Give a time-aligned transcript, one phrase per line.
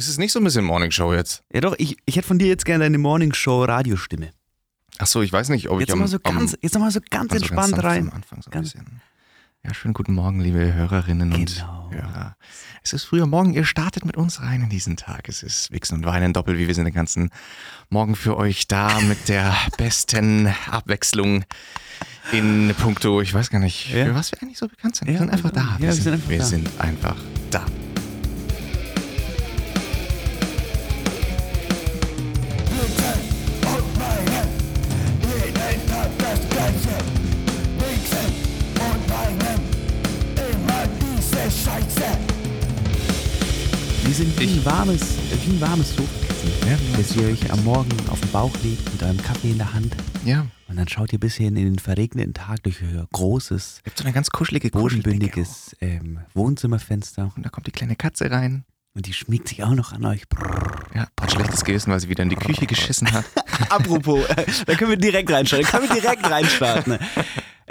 [0.00, 1.42] Ist es nicht so ein bisschen Morning Show jetzt?
[1.52, 4.30] Ja doch, ich, ich hätte von dir jetzt gerne deine Morning Show Radiostimme.
[4.98, 6.80] Ach so, ich weiß nicht, ob Jetzt ich am, nochmal so am, ganz, jetzt noch
[6.80, 8.08] mal so ganz also entspannt sanft rein.
[8.08, 9.02] Am Anfang so ein Ganz- bisschen.
[9.62, 11.88] Ja, schönen guten Morgen, liebe Hörerinnen Genau.
[11.90, 12.34] und Hörer.
[12.82, 15.28] Es ist früher Morgen, ihr startet mit uns rein in diesen Tag.
[15.28, 17.28] Es ist Wichsen und Weinen doppelt, wie wir sind den ganzen
[17.90, 21.44] Morgen für euch da mit der besten Abwechslung
[22.32, 24.06] in puncto, ich weiß gar nicht, Ja.
[24.06, 25.08] für was wir eigentlich so bekannt sind.
[25.08, 25.76] Wir Ja, sind einfach da.
[25.78, 26.44] ja, wir sind einfach wir da.
[26.46, 27.16] sind einfach
[27.50, 27.66] da.
[44.20, 45.16] Sind wie ein warmes,
[45.46, 49.02] wie ein warmes Sofakissen, Ja, das ihr euch am Morgen auf den Bauch legt mit
[49.02, 49.96] eurem Kaffee in der Hand.
[50.26, 53.96] Ja, Und dann schaut ihr bis hin in den verregneten Tag durch euer großes, gibt
[53.96, 57.32] so eine ganz kuschelige bodenbündiges ähm, Wohnzimmerfenster.
[57.34, 58.64] Und da kommt die kleine Katze rein.
[58.94, 60.28] Und die schmiegt sich auch noch an euch.
[60.28, 60.80] Brrr.
[60.94, 63.24] Ja, hat schlechtes Gewissen, weil sie wieder in die Küche geschissen hat.
[63.70, 65.66] Apropos, äh, da können wir direkt reinstarten.
[65.70, 66.98] Da können wir direkt reinstarten.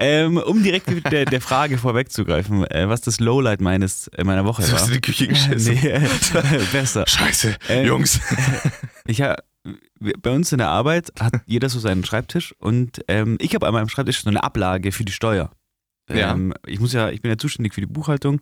[0.01, 4.61] Ähm, um direkt der, der Frage vorwegzugreifen, äh, was das Lowlight meines, äh, meiner Woche
[4.61, 4.79] Du war.
[4.79, 5.73] hast in die Küche geschissen.
[5.75, 6.01] Nee, äh,
[6.71, 7.05] besser.
[7.07, 8.19] Scheiße, Ähm, Jungs.
[9.05, 9.35] Ich ha,
[10.21, 13.73] bei uns in der Arbeit hat jeder so seinen Schreibtisch und ähm, ich habe an
[13.73, 15.51] meinem Schreibtisch so eine Ablage für die Steuer.
[16.09, 16.31] Ja.
[16.31, 18.39] Ähm, ich muss ja, ich bin ja zuständig für die Buchhaltung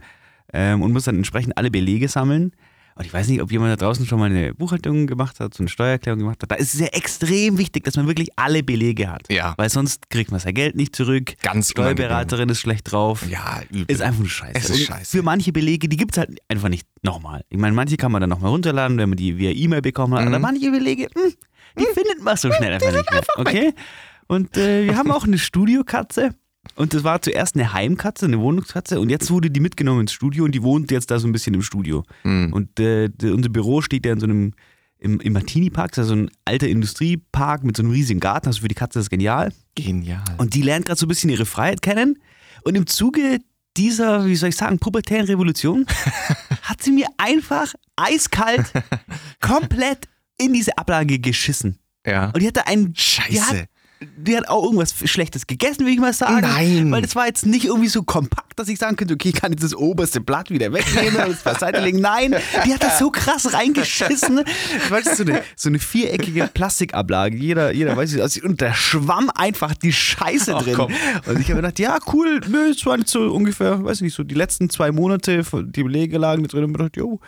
[0.53, 2.51] ähm, und muss dann entsprechend alle Belege sammeln.
[2.97, 5.61] Und ich weiß nicht, ob jemand da draußen schon mal eine Buchhaltung gemacht hat, so
[5.61, 6.51] eine Steuererklärung gemacht hat.
[6.51, 9.23] Da ist es ja extrem wichtig, dass man wirklich alle Belege hat.
[9.29, 9.53] Ja.
[9.57, 11.33] Weil sonst kriegt man sein Geld nicht zurück.
[11.43, 13.27] Ganz Steuerberaterin ist schlecht drauf.
[13.29, 13.85] Ja, übel.
[13.87, 14.53] Ist einfach nur scheiße.
[14.55, 15.17] Es ist Und scheiße.
[15.17, 17.43] Für manche Belege, die gibt es halt einfach nicht nochmal.
[17.49, 20.21] Ich meine, manche kann man dann nochmal runterladen, wenn man die via E-Mail bekommen hat.
[20.21, 20.29] Mhm.
[20.29, 21.33] Aber manche Belege, hm,
[21.79, 23.23] die findet man so schnell einfach nicht mehr.
[23.35, 23.73] Okay?
[24.27, 26.33] Und äh, wir haben auch eine Studiokatze.
[26.75, 28.99] Und das war zuerst eine Heimkatze, eine Wohnungskatze.
[28.99, 31.53] Und jetzt wurde die mitgenommen ins Studio und die wohnt jetzt da so ein bisschen
[31.53, 32.03] im Studio.
[32.23, 32.53] Mhm.
[32.53, 34.53] Und äh, unser Büro steht ja in so einem,
[34.99, 38.47] im, im Martini-Park, das ist ja so ein alter Industriepark mit so einem riesigen Garten.
[38.47, 39.51] Also für die Katze ist das genial.
[39.75, 40.23] Genial.
[40.37, 42.19] Und die lernt gerade so ein bisschen ihre Freiheit kennen.
[42.63, 43.39] Und im Zuge
[43.77, 45.85] dieser, wie soll ich sagen, pubertären Revolution
[46.63, 48.71] hat sie mir einfach eiskalt
[49.39, 50.07] komplett
[50.37, 51.79] in diese Ablage geschissen.
[52.05, 52.31] ja.
[52.31, 52.93] Und die hatte einen.
[52.93, 53.61] Die Scheiße.
[53.61, 53.69] hat,
[53.99, 56.41] die hat auch irgendwas Schlechtes gegessen, will ich mal sagen.
[56.41, 56.91] Nein.
[56.91, 59.51] Weil das war jetzt nicht irgendwie so kompakt, dass ich sagen könnte, okay, ich kann
[59.51, 61.99] jetzt das oberste Blatt wieder wegnehmen und es beiseite legen.
[61.99, 62.35] Nein,
[62.65, 64.41] die hat das so krass reingeschissen.
[64.89, 67.37] Weißt du, so eine, so eine viereckige Plastikablage.
[67.37, 68.43] Jeder, jeder weiß, wie es aussieht.
[68.43, 70.75] Und da schwamm einfach die Scheiße Ach, drin.
[70.75, 70.93] komm.
[71.25, 74.35] Und ich habe gedacht, ja, cool, nö, es waren so ungefähr, weiß nicht, so die
[74.35, 77.19] letzten zwei Monate, die Belege lagen da drin und ich gedacht, jo,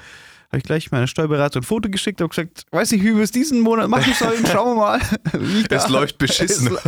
[0.50, 3.32] habe ich gleich meiner Steuerberater ein Foto geschickt und gesagt, weiß nicht, wie wir es
[3.32, 5.00] diesen Monat machen sollen, schauen wir mal.
[5.70, 6.76] Es da- läuft beschissen.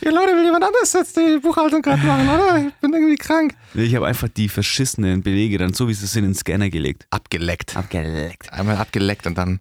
[0.00, 2.58] Ja, Leute, will jemand anders jetzt die Buchhaltung gerade machen, oder?
[2.58, 3.54] Ich bin irgendwie krank.
[3.72, 7.06] Ich habe einfach die verschissenen Belege dann so, wie sie sind, in den Scanner gelegt.
[7.08, 7.74] Abgeleckt.
[7.74, 8.52] Abgeleckt.
[8.52, 9.60] Einmal abgeleckt und dann.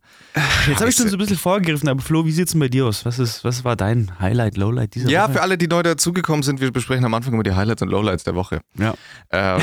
[0.68, 2.86] Jetzt habe ich schon so ein bisschen vorgegriffen, aber Flo, wie sieht's denn bei dir
[2.88, 3.06] aus?
[3.06, 5.34] Was, ist, was war dein Highlight, Lowlight dieser Ja, Woche?
[5.34, 8.26] für alle, die neu dazugekommen sind, wir besprechen am Anfang immer die Highlights und Lowlights
[8.26, 8.60] der Woche.
[8.78, 8.96] Ja.
[9.30, 9.60] Äh,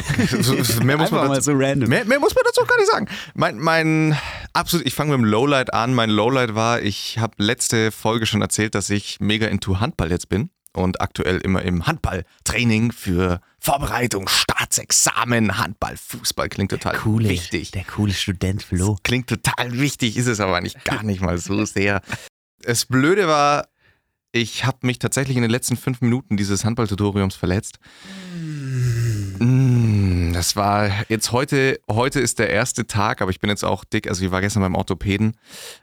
[0.83, 1.91] mehr, muss dazu, so random.
[1.91, 3.07] mehr, mehr muss man dazu gar nicht sagen.
[3.35, 4.19] Mein, mein
[4.53, 5.95] absolut, ich fange mit dem Lowlight an.
[5.95, 10.29] Mein Lowlight war, ich habe letzte Folge schon erzählt, dass ich mega into Handball jetzt
[10.29, 17.73] bin und aktuell immer im Handballtraining für Vorbereitung, Staatsexamen, Handball, Fußball klingt total Coole, wichtig.
[17.73, 18.97] Der coole Student Flo.
[19.03, 22.01] Klingt total wichtig, ist es aber eigentlich gar nicht mal so sehr.
[22.63, 23.69] Das Blöde war,
[24.33, 27.79] ich habe mich tatsächlich in den letzten fünf Minuten dieses Handballtutoriums verletzt.
[29.39, 29.80] Mm,
[30.41, 34.09] Das war jetzt heute, heute ist der erste Tag, aber ich bin jetzt auch dick.
[34.09, 35.37] Also ich war gestern beim Orthopäden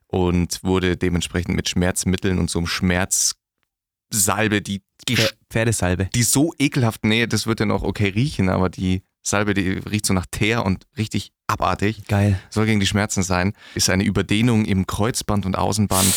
[0.07, 6.09] und wurde dementsprechend mit Schmerzmitteln und so einem Schmerzsalbe, die, Pfer- Pferdesalbe.
[6.15, 10.07] die so ekelhaft, nee, das wird ja noch okay riechen, aber die Salbe, die riecht
[10.07, 12.39] so nach Teer und richtig abartig Geil.
[12.49, 16.11] soll gegen die Schmerzen sein, ist eine Überdehnung im Kreuzband und Außenband.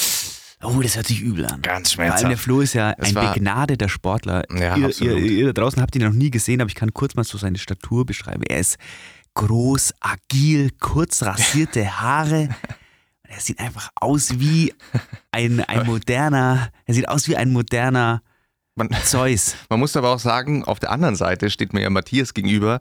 [0.63, 1.63] Oh, das hört sich übel an.
[1.63, 4.45] Ganz Vor allem der Flo ist ja ein begnadeter Sportler.
[4.51, 5.21] Ja, ihr, ihr, absolut.
[5.21, 7.59] ihr da draußen habt ihn noch nie gesehen, aber ich kann kurz mal so seine
[7.59, 8.43] Statur beschreiben.
[8.43, 8.77] Er ist
[9.35, 12.49] groß, agil, kurz rasierte Haare.
[13.33, 14.75] Er sieht einfach aus wie
[15.31, 18.23] ein, ein moderner, er sieht aus wie ein moderner
[18.75, 19.55] Man, Zeus.
[19.69, 22.81] man muss aber auch sagen, auf der anderen Seite steht mir ja Matthias gegenüber,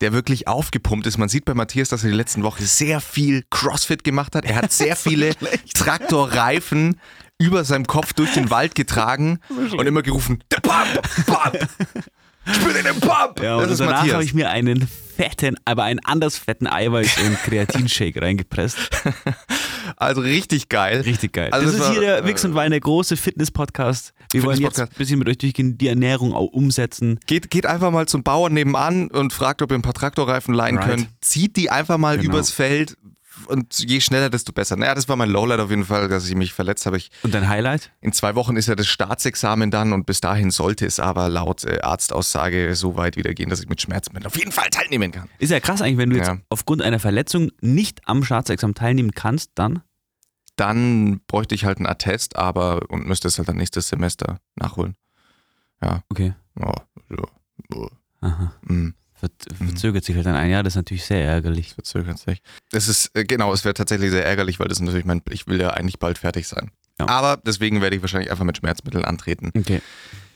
[0.00, 1.18] der wirklich aufgepumpt ist.
[1.18, 4.46] Man sieht bei Matthias, dass er die letzten Wochen sehr viel Crossfit gemacht hat.
[4.46, 5.34] Er hat sehr viele
[5.74, 6.98] Traktorreifen
[7.42, 9.38] über seinem Kopf durch den Wald getragen
[9.76, 11.68] und immer gerufen, der Pump, Pump,
[12.52, 13.42] spür den Pump.
[13.42, 17.24] Ja, und das ist danach habe ich mir einen fetten, aber einen anders fetten Eiweiß-
[17.26, 18.78] und Kreatinshake reingepresst.
[19.96, 21.00] Also richtig geil.
[21.00, 21.50] Richtig geil.
[21.52, 24.12] Also das es ist war, hier der Wix und Wein, der große Fitness-Podcast.
[24.32, 27.18] Wir wollen jetzt ein bisschen mit euch durchgehen, die Ernährung auch umsetzen.
[27.26, 30.78] Geht, geht einfach mal zum Bauern nebenan und fragt, ob ihr ein paar Traktorreifen leihen
[30.78, 30.88] Right.
[30.88, 31.08] könnt.
[31.20, 32.30] Zieht die einfach mal Genau.
[32.34, 32.96] übers Feld,
[33.46, 34.76] und je schneller, desto besser.
[34.76, 36.96] Naja, das war mein Lowlight auf jeden Fall, dass ich mich verletzt habe.
[36.96, 37.92] Ich, Und dein Highlight?
[38.00, 41.64] in zwei Wochen ist ja das Staatsexamen dann und bis dahin sollte es aber laut
[41.64, 45.28] äh, Arztaussage so weit wieder gehen, dass ich mit Schmerzmitteln auf jeden Fall teilnehmen kann.
[45.38, 46.38] Ist ja krass eigentlich, wenn du jetzt Ja.
[46.48, 49.82] aufgrund einer Verletzung nicht am Staatsexamen teilnehmen kannst, dann?
[50.56, 54.96] Dann bräuchte ich halt einen Attest, aber und müsste es halt dann nächstes Semester nachholen.
[56.10, 56.34] Okay.
[56.60, 56.74] Ja,
[57.10, 57.24] ja,
[57.74, 57.88] ja.
[58.20, 58.52] Aha.
[58.62, 58.90] Mm.
[59.22, 61.74] Ver verzögert sich halt dann ein Jahr, das ist natürlich sehr ärgerlich.
[61.74, 62.42] verzögert sich.
[62.72, 65.46] Es ist, äh, genau, es wäre tatsächlich sehr ärgerlich, weil das ist natürlich mein, ich
[65.46, 66.72] will ja eigentlich bald fertig sein.
[66.98, 67.06] Ja.
[67.06, 69.52] Aber deswegen werde ich wahrscheinlich einfach mit Schmerzmitteln antreten.
[69.56, 69.80] Okay.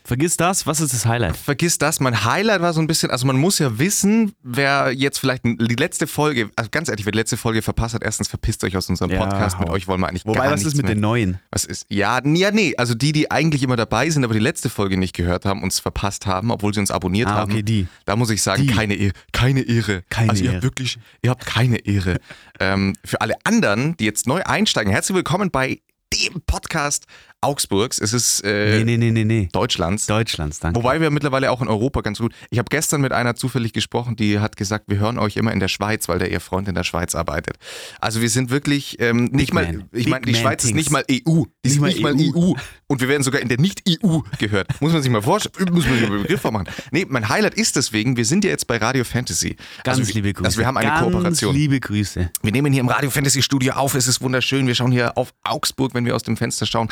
[0.07, 1.35] Vergiss das, was ist das Highlight?
[1.35, 5.17] Vergiss das, mein Highlight war so ein bisschen, also man muss ja wissen, wer jetzt
[5.19, 8.63] vielleicht die letzte Folge, also ganz ehrlich, wer die letzte Folge verpasst hat, erstens verpisst
[8.63, 9.73] euch aus unserem Ja, Podcast, mit hau.
[9.73, 10.95] euch wollen wir eigentlich Wobei, gar was ist mit mehr.
[10.95, 11.39] den neuen?
[11.51, 11.87] Was ist?
[11.89, 14.95] Ja, nee, ja, nee, also die, die eigentlich immer dabei sind, aber die letzte Folge
[14.95, 17.51] nicht gehört haben, uns verpasst haben, obwohl sie uns abonniert Ah, haben.
[17.51, 17.87] okay, die.
[18.05, 18.73] Da muss ich sagen, Die.
[18.73, 19.11] keine Ehre.
[19.33, 20.03] Keine Ehre.
[20.09, 20.55] Keine also ihr Ehre.
[20.55, 22.15] habt wirklich, ihr habt keine Ehre.
[22.61, 25.81] ähm, für alle anderen, die jetzt neu einsteigen, herzlich willkommen bei
[26.13, 27.07] dem Podcast
[27.41, 27.99] Augsburgs.
[27.99, 29.49] Es ist äh, Nee, nee, nee, nee, nee.
[29.51, 30.07] Deutschlands.
[30.07, 30.79] Deutschlands, danke.
[30.79, 32.33] Wobei wir mittlerweile auch in Europa ganz gut.
[32.49, 35.59] Ich habe gestern mit einer zufällig gesprochen, die hat gesagt, wir hören euch immer in
[35.59, 37.57] der Schweiz, weil der ihr Freund in der Schweiz arbeitet.
[37.99, 39.89] Also wir sind wirklich ähm, nicht mal, man.
[39.91, 40.77] ich Big meine, die man Schweiz ist things.
[40.77, 41.43] nicht mal EU.
[41.63, 42.51] Die ist mal nicht mal EU.
[42.51, 42.53] EU.
[42.87, 44.69] Und wir werden sogar in der Nicht-EU gehört.
[44.81, 46.69] Muss man sich mal vorstellen, muss man sich mal Begriff machen.
[46.91, 49.57] Nee, mein Highlight ist deswegen, wir sind ja jetzt bei Radio Fantasy.
[49.83, 50.45] Ganz also, liebe Grüße.
[50.45, 51.53] Also wir haben eine Ganz Kooperation.
[51.53, 52.31] liebe Grüße.
[52.41, 54.67] Wir nehmen hier im Radio Fantasy Studio auf, es ist wunderschön.
[54.67, 56.87] Wir schauen hier auf Augsburg, wenn wir aus dem Fenster schauen.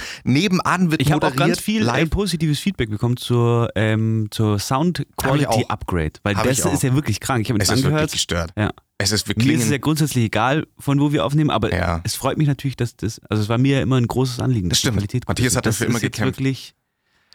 [0.50, 2.10] Nebenan wird Ich habe auch moderiert ganz viel äh, live.
[2.10, 5.66] positives Feedback bekommen zur, ähm, zur Sound ich Quality.
[5.68, 7.42] Upgrade, weil Hab das ich ist ja wirklich krank.
[7.42, 8.12] Ich habe Es das ist wirklich angehört.
[8.12, 8.52] gestört.
[8.58, 8.72] Ja.
[8.98, 12.00] Es ist wir Mir ist es ja grundsätzlich egal, von wo wir aufnehmen, aber Ja.
[12.04, 14.78] es freut mich natürlich, dass das, also es war mir immer ein großes Anliegen, dass
[14.78, 14.96] Das stimmt.
[14.96, 16.38] die Qualität Matthias hat dafür immer gekämpft.
[16.40, 16.76] wirklich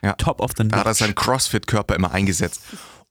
[0.02, 0.14] Ja.
[0.14, 0.98] top of the Da hat er notch.
[1.00, 2.62] seinen CrossFit-Körper immer eingesetzt.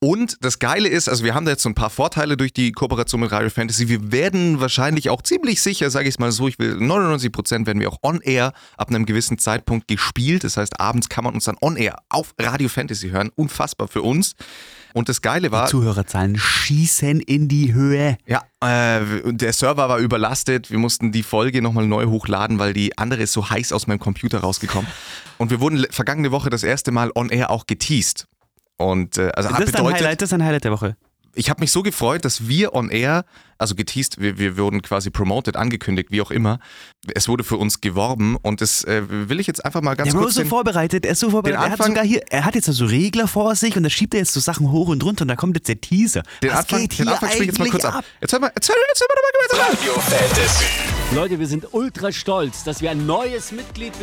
[0.01, 2.71] Und das Geile ist, also wir haben da jetzt so ein paar Vorteile durch die
[2.71, 3.89] Kooperation mit Radio Fantasy.
[3.89, 7.67] Wir werden wahrscheinlich auch ziemlich sicher, sage ich es mal so, ich will 99 Prozent
[7.67, 10.45] werden wir auch on air ab einem gewissen Zeitpunkt gespielt.
[10.45, 13.29] Das heißt, abends kann man uns dann on air auf Radio Fantasy hören.
[13.35, 14.35] Unfassbar für uns.
[14.93, 18.17] Und das Geile war, Zuhörerzahlen schießen in die Höhe.
[18.25, 20.71] ja, äh, der Server war überlastet.
[20.71, 23.99] Wir mussten die Folge nochmal neu hochladen, weil die andere ist so heiß aus meinem
[23.99, 24.89] Computer rausgekommen.
[25.37, 28.27] Und wir wurden vergangene Woche das erste Mal on air auch geteased.
[28.79, 30.95] Und äh, also Das hat ist ein bedeutet, Highlight, das ist ein Highlight der Woche.
[31.35, 33.23] ich habe mich so gefreut, dass wir on air,
[33.57, 36.59] also geteased, wir, wir wurden quasi promoted, angekündigt, wie auch immer.
[37.13, 40.19] Es wurde für uns geworben und das äh, will ich jetzt einfach mal ganz Der
[40.19, 40.33] kurz.
[40.35, 41.61] so den- vorbereitet, er ist so vorbereitet.
[41.65, 44.21] Er hat sogar hier, er hat jetzt so Regler vor sich und da schiebt er
[44.21, 46.23] jetzt so Sachen hoch und runter und da kommt jetzt der Teaser.
[46.41, 48.03] den Was Anfang, geht den hier Anfang spiele ich jetzt mal eigentlich kurz ab.
[48.21, 49.77] Jetzt hör mal, jetzt hör, jetzt hör mal dabei gemeinsam an.
[49.77, 50.65] Radio Fantasy.
[51.15, 53.93] Leute, wir sind ultra stolz, dass wir ein neues Mitglied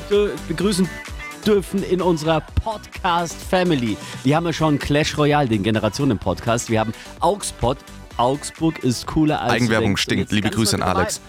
[0.48, 0.86] begrüßen
[1.46, 3.96] dürfen in unserer Podcast-Family.
[4.24, 6.70] Wir haben ja schon Clash Royale, den Generationen-Podcast.
[6.70, 7.78] Wir haben Augsburg.
[8.16, 10.32] Augsburg ist cooler als Eigenwerbung stinkt.
[10.32, 11.20] Liebe Grüße an Alex.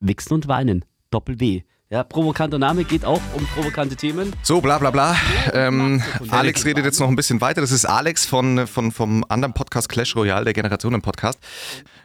[0.00, 0.84] Wichsen und Weinen.
[1.10, 1.62] Doppel-W.
[1.88, 4.34] Ja, provokanter Name geht auch um provokante Themen.
[4.42, 5.16] So, bla bla bla.
[5.54, 7.62] Ähm, Alex redet jetzt noch ein bisschen weiter.
[7.62, 11.38] Das ist Alex von, von, vom anderen Podcast Clash Royale, der Generationen-Podcast.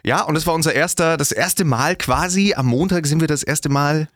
[0.05, 2.53] Ja, und das war unser erster, das erste Mal quasi.
[2.53, 4.07] Am Montag sind wir das erste Mal.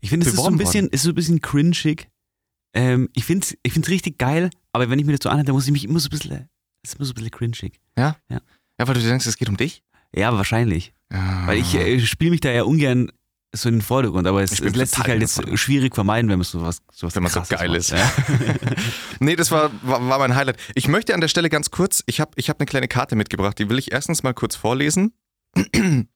[0.00, 2.08] Ich finde, es ist so ein bisschen, ist so ein bisschen cringig.
[2.74, 5.46] Ähm, ich finde es ich find's richtig geil, aber wenn ich mir das so anhöre,
[5.46, 6.48] dann muss ich mich immer so ein bisschen,
[6.82, 7.80] ist immer so ein bisschen cringig.
[7.96, 8.16] Ja?
[8.30, 8.40] Ja.
[8.78, 9.82] Ja, weil du denkst, es geht um dich?
[10.14, 10.92] Ja, wahrscheinlich.
[11.12, 11.46] Ja.
[11.46, 13.10] Weil ich äh, spiele mich da ja ungern
[13.54, 16.44] so in den Vordergrund, aber es, es lässt sich halt jetzt schwierig vermeiden, wenn man
[16.44, 17.90] sowas, sowas Wenn man so geil macht, ist.
[17.90, 18.12] Ja.
[19.20, 20.58] Nee, das war, war, war mein Highlight.
[20.74, 23.58] Ich möchte an der Stelle ganz kurz, ich habe ich hab eine kleine Karte mitgebracht,
[23.58, 25.12] die will ich erstens mal kurz vorlesen.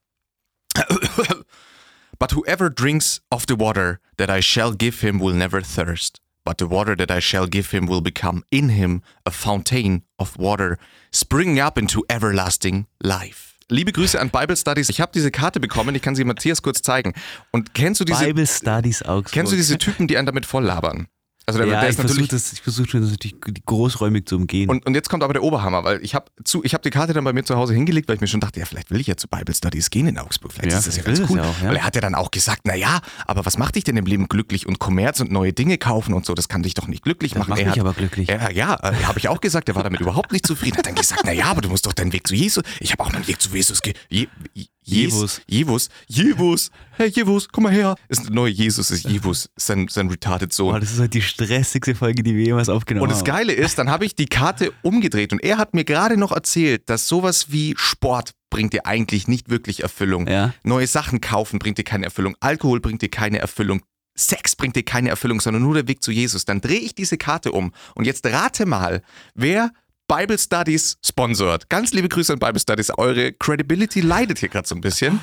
[2.18, 6.20] But whoever drinks of the water that I shall give him will never thirst.
[6.44, 10.36] But the water that I shall give him will become in him a fountain of
[10.38, 10.76] water,
[11.12, 13.54] springing up into everlasting life.
[13.68, 14.88] Liebe Grüße an Bible Studies.
[14.88, 17.14] Ich habe diese Karte bekommen, ich kann sie Matthias kurz zeigen.
[17.52, 19.32] Und kennst du diese, Bible Studies Augsburg.
[19.32, 21.06] kennst du diese Typen, die einen damit voll labern?
[21.52, 24.68] Also der, ja, der ich natürlich versuche das, ich versuche das natürlich großräumig zu umgehen.
[24.70, 26.26] Und, und jetzt kommt aber der Oberhammer, weil ich habe
[26.62, 28.60] ich hab die Karte dann bei mir zu Hause hingelegt, weil ich mir schon dachte,
[28.60, 30.52] ja, vielleicht will ich ja zu Bible Studies gehen in Augsburg.
[30.52, 31.38] Vielleicht Ja, ist das ja ganz cool.
[31.38, 31.62] ja auch.
[31.62, 34.06] Weil er hat ja dann auch gesagt, na ja, aber was macht dich denn im
[34.06, 37.02] Leben glücklich und Kommerz und neue Dinge kaufen und so, das kann dich doch nicht
[37.02, 37.50] glücklich Das machen.
[37.50, 38.28] macht er mich hat, aber glücklich.
[38.28, 40.78] Ja, ja, äh, habe ich auch gesagt, er war damit überhaupt nicht zufrieden.
[40.78, 42.62] Hat dann gesagt, na ja, aber du musst doch deinen Weg zu Jesus.
[42.80, 44.66] Ich habe auch meinen Weg zu Jesus ge Je Je
[45.04, 45.40] Jevus.
[45.46, 45.88] Jevus.
[46.08, 46.70] Jevus.
[46.96, 47.94] Hey Jevus, komm mal her.
[48.08, 50.72] Ist ein neuer Jesus, ist Jevus, sein, sein retarded Sohn.
[50.72, 53.26] Boah, das ist halt die stressigste Folge, die wir jemals aufgenommen Und das haben.
[53.26, 56.88] Geile ist, dann habe ich die Karte umgedreht und er hat mir gerade noch erzählt,
[56.88, 60.28] dass sowas wie Sport bringt dir eigentlich nicht wirklich Erfüllung.
[60.28, 60.52] Ja.
[60.62, 62.36] Neue Sachen kaufen bringt dir keine Erfüllung.
[62.40, 63.82] Alkohol bringt dir keine Erfüllung.
[64.14, 66.44] Sex bringt dir keine Erfüllung, sondern nur der Weg zu Jesus.
[66.44, 67.72] Dann drehe ich diese Karte um.
[67.94, 69.02] Und jetzt rate mal,
[69.34, 69.70] wer
[70.06, 71.70] Bible Studies sponsort.
[71.70, 72.90] Ganz liebe Grüße an Bible Studies.
[72.98, 75.20] Eure Credibility leidet hier gerade so ein bisschen.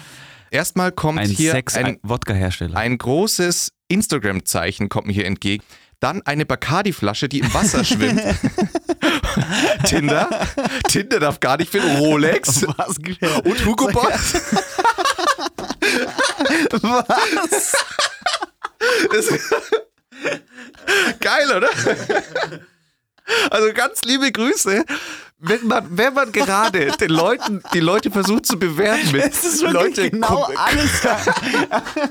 [0.52, 2.76] Erstmal kommt Ein hier Sex, ein, ein Wodka-Hersteller.
[2.76, 5.64] ein großes Instagram-Zeichen kommt mir hier entgegen.
[6.00, 8.22] Dann eine Bacardi-Flasche, die im Wasser schwimmt.
[9.86, 10.29] Tinder.
[10.88, 11.98] Tinder darf gar nicht finden.
[11.98, 12.65] Rolex.
[12.77, 12.98] Was?
[13.44, 14.34] Und Hugo Boss.
[16.82, 17.74] Was?
[19.12, 19.39] Das-
[21.20, 21.70] Geil, oder?
[23.51, 24.86] Also ganz liebe Grüße.
[25.38, 29.62] Wenn man, wenn man gerade den Leuten, die Leute versucht zu bewerten mit Es ist
[29.62, 31.01] Leute, genau alles.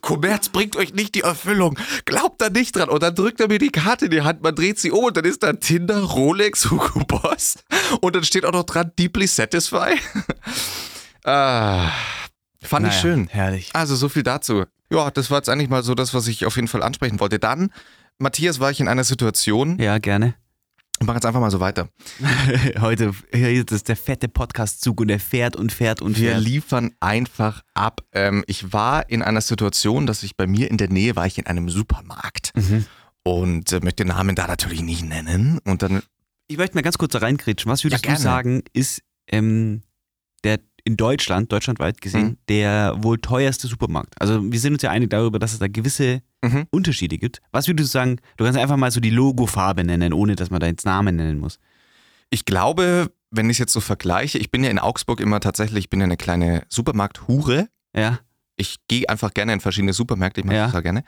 [0.00, 1.78] Kommerz bringt euch nicht die Erfüllung.
[2.04, 2.88] Glaubt da nicht dran.
[2.88, 5.16] Und dann drückt er mir die Karte in die Hand, man dreht sie um und
[5.16, 7.56] dann ist da Tinder, Rolex, Hugo Boss.
[8.00, 9.94] Und dann steht auch noch dran, deeply satisfy.
[11.24, 11.90] ah,
[12.62, 13.28] fand ich Naja, schön.
[13.28, 13.70] Herrlich.
[13.72, 14.64] Also so viel dazu.
[14.90, 17.38] Ja, das war jetzt eigentlich mal so das, was ich auf jeden Fall ansprechen wollte.
[17.38, 17.72] Dann,
[18.18, 20.34] Matthias, war ich in einer Situation, Ja, gerne.
[21.02, 21.88] Ich mache jetzt einfach mal so weiter.
[22.80, 26.42] Heute hier ist der fette Podcast-Zug und der fährt und fährt und Wir fährt.
[26.44, 28.02] liefern einfach ab.
[28.12, 31.38] Ähm, ich war in einer Situation, dass ich bei mir in der Nähe war, ich
[31.38, 32.52] in einem Supermarkt.
[32.56, 32.86] Mhm.
[33.24, 35.58] Und äh, möchte den Namen da natürlich nicht nennen.
[35.64, 36.02] Und dann,
[36.48, 37.70] Ich möchte mal ganz kurz da reingrätschen.
[37.70, 39.82] Was würdest Ja, du sagen, ist ähm,
[40.44, 42.36] der in Deutschland, deutschlandweit gesehen, Mhm.
[42.48, 44.20] der wohl teuerste Supermarkt?
[44.20, 46.66] Also wir sind uns ja einig darüber, dass es da gewisse Mhm.
[46.70, 47.40] Unterschiede gibt.
[47.52, 50.60] Was würdest du sagen, du kannst einfach mal so die Logofarbe nennen, ohne dass man
[50.60, 51.58] da jetzt Namen nennen muss.
[52.30, 55.84] ich glaube, wenn ich es jetzt so vergleiche, ich bin ja in Augsburg immer tatsächlich,
[55.84, 57.68] ich bin ja eine kleine Supermarkthure.
[57.96, 58.18] Ja,
[58.56, 60.62] Ich gehe einfach gerne in verschiedene Supermärkte, ich mache Ja.
[60.64, 61.04] das total gerne.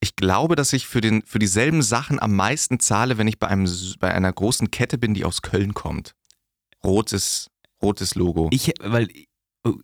[0.00, 3.48] Ich glaube, dass ich für, den, für dieselben Sachen am meisten zahle, wenn ich bei,
[3.48, 3.66] einem,
[3.98, 6.14] bei einer großen Kette bin, die aus Köln kommt.
[6.84, 7.50] Rotes,
[7.82, 8.48] rotes Logo.
[8.52, 9.08] ich, weil,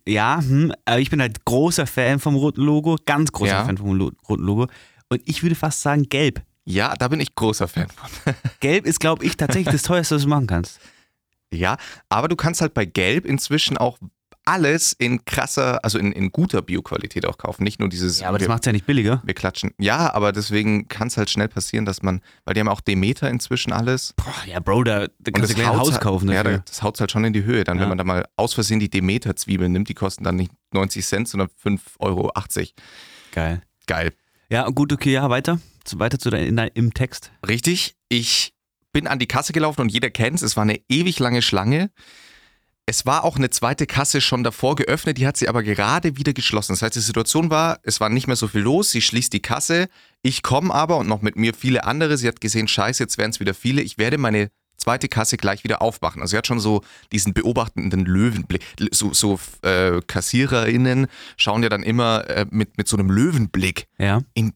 [0.07, 3.65] ja, hm, aber ich bin halt großer Fan vom roten Logo, ganz großer Ja.
[3.65, 4.67] Fan vom Lo roten Logo.
[5.09, 6.41] Und ich würde fast sagen, gelb.
[6.65, 8.33] ja, da bin ich großer Fan von.
[8.59, 10.79] Gelb ist, glaube ich, tatsächlich das teuerste, was du machen kannst.
[11.53, 11.77] Ja,
[12.09, 13.97] aber du kannst halt bei Gelb inzwischen auch
[14.45, 17.63] alles in krasser, also in, in guter Bioqualität auch kaufen.
[17.63, 19.21] Nicht nur dieses, Ja, aber das macht es ja nicht billiger.
[19.25, 19.71] wir klatschen.
[19.79, 23.29] Ja, aber deswegen kann es halt schnell passieren, dass man, weil die haben auch Demeter
[23.29, 24.13] inzwischen alles.
[24.17, 26.57] Boah, ja, Bro, da, da kannst du gleich ein Haus halt, kaufen Ja, dafür.
[26.59, 27.63] da- das haut halt schon in die Höhe.
[27.63, 27.83] Dann, Ja.
[27.83, 31.27] wenn man da mal aus Versehen die Demeter-Zwiebeln nimmt, die kosten dann nicht 90 Cent,
[31.29, 32.31] sondern 5,80 Euro.
[33.31, 33.61] Geil.
[33.87, 34.13] Geil.
[34.49, 35.59] Ja, gut, okay, ja, weiter.
[35.95, 37.31] Weiter zu dein, in dein, im Text.
[37.47, 38.53] Richtig, ich
[38.93, 40.41] bin an die Kasse gelaufen und jeder kennt es.
[40.43, 41.89] Es war eine ewig lange Schlange.
[42.85, 46.33] Es war auch eine zweite Kasse schon davor geöffnet, die hat sie aber gerade wieder
[46.33, 46.73] geschlossen.
[46.73, 49.41] Das heißt, die Situation war, es war nicht mehr so viel los, sie schließt die
[49.41, 49.87] Kasse,
[50.21, 52.17] ich komme aber und noch mit mir viele andere.
[52.17, 55.63] Sie hat gesehen, scheiße, jetzt werden es wieder viele, ich werde meine zweite Kasse gleich
[55.63, 56.21] wieder aufmachen.
[56.21, 56.81] Also sie hat schon so
[57.13, 58.61] diesen beobachtenden Löwenblick.
[58.91, 64.21] So, so äh, KassiererInnen schauen ja dann immer äh, mit, mit so einem Löwenblick Ja.
[64.33, 64.53] in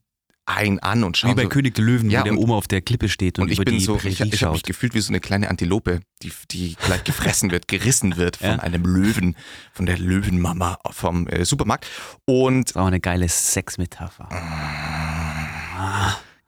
[0.48, 2.68] ein an und Wie schauen bei so, König der Löwen, Ja, wo der Oma auf
[2.68, 4.64] der Klippe steht und, und ich über bin die so, Prärie ich, ich habe mich
[4.64, 8.56] gefühlt wie so eine kleine Antilope, die, die gleich gefressen wird, gerissen wird von Ja.
[8.60, 9.36] einem Löwen,
[9.74, 11.86] von der Löwenmama vom äh, Supermarkt.
[12.26, 14.30] Und Das auch eine geile Sexmetapher.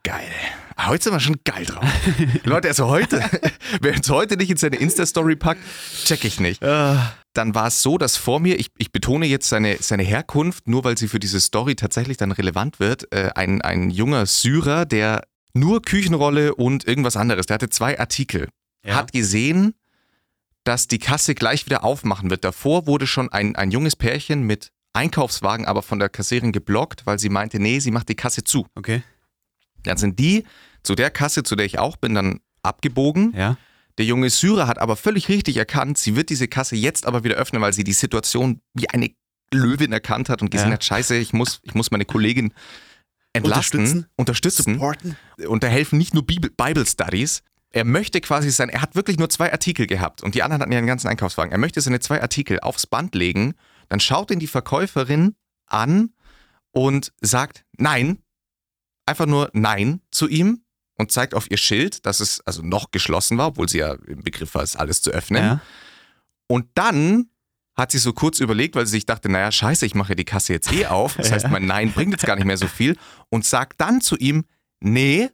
[0.04, 0.32] Geil.
[0.78, 1.84] Heute sind wir schon geil drauf.
[2.44, 3.24] Leute, also heute,
[3.82, 5.62] wer uns heute nicht in seine Insta-Story packt,
[6.06, 6.62] check ich nicht.
[7.34, 10.84] Dann war es so, dass vor mir, ich, ich betone jetzt seine, seine Herkunft, nur
[10.84, 15.24] weil sie für diese Story tatsächlich dann relevant wird, äh, ein, ein junger Syrer, der
[15.54, 18.48] nur Küchenrolle und irgendwas anderes, der hatte zwei Artikel.
[18.86, 18.96] Ja.
[18.96, 19.74] hat gesehen,
[20.64, 22.44] dass die Kasse gleich wieder aufmachen wird.
[22.44, 27.20] Davor wurde schon ein, ein junges Pärchen mit Einkaufswagen aber von der Kassierin geblockt, weil
[27.20, 28.68] sie meinte, nee, sie macht die Kasse zu.
[28.76, 29.04] Okay.
[29.84, 30.46] Dann sind die
[30.84, 33.34] zu der Kasse, zu der ich auch bin, dann abgebogen.
[33.36, 33.58] Ja.
[33.98, 37.36] Der junge Syrer hat aber völlig richtig erkannt, sie wird diese Kasse jetzt aber wieder
[37.36, 39.12] öffnen, weil sie die Situation wie eine
[39.54, 40.74] Löwin erkannt hat und gesehen Ja.
[40.76, 42.54] hat, scheiße, ich muss, ich muss meine Kollegin
[43.34, 43.80] entlasten,
[44.16, 44.78] Unterstützen.
[44.78, 45.48] unterstützen.
[45.48, 47.44] Und da helfen nicht nur Bibel, Bible Studies.
[47.72, 50.72] Er möchte quasi sein, er hat wirklich nur zwei Artikel gehabt und die anderen hatten
[50.72, 51.52] ja einen ganzen Einkaufswagen.
[51.52, 53.54] Er möchte seine zwei Artikel aufs Band legen,
[53.90, 55.36] dann schaut ihn die Verkäuferin
[55.68, 56.12] an
[56.72, 58.20] und sagt Nein,
[59.10, 60.62] einfach nur Nein zu ihm
[60.96, 64.24] und zeigt auf ihr Schild, dass es also noch geschlossen war, obwohl sie ja im
[64.24, 65.44] Begriff war, es alles zu öffnen.
[65.44, 65.62] Ja.
[66.48, 67.30] Und dann
[67.76, 70.54] hat sie so kurz überlegt, weil sie sich dachte, naja, scheiße, ich mache die Kasse
[70.54, 71.16] jetzt eh auf.
[71.16, 72.98] Das heißt, mein Nein bringt jetzt gar nicht mehr so viel.
[73.30, 74.46] Und sagt dann zu ihm,
[74.80, 75.30] nee.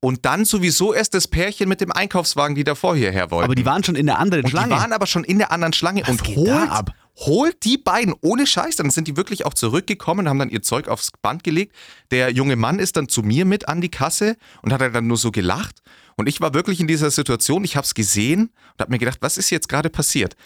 [0.00, 3.44] Und dann sowieso erst das Pärchen mit dem Einkaufswagen, die davor hierher wollten.
[3.44, 4.74] Aber die waren schon in der anderen und Schlange.
[4.74, 6.94] die waren aber schon in der anderen Schlange Was und holt, ab?
[7.16, 8.76] holt die beiden ohne Scheiß.
[8.76, 11.74] Dann sind die wirklich auch zurückgekommen, haben dann ihr Zeug aufs Band gelegt.
[12.12, 15.16] Der junge Mann ist dann zu mir mit an die Kasse und hat dann nur
[15.16, 15.82] so gelacht.
[16.16, 19.18] Und ich war wirklich in dieser Situation, ich habe es gesehen und habe mir gedacht,
[19.20, 20.36] was ist jetzt gerade passiert?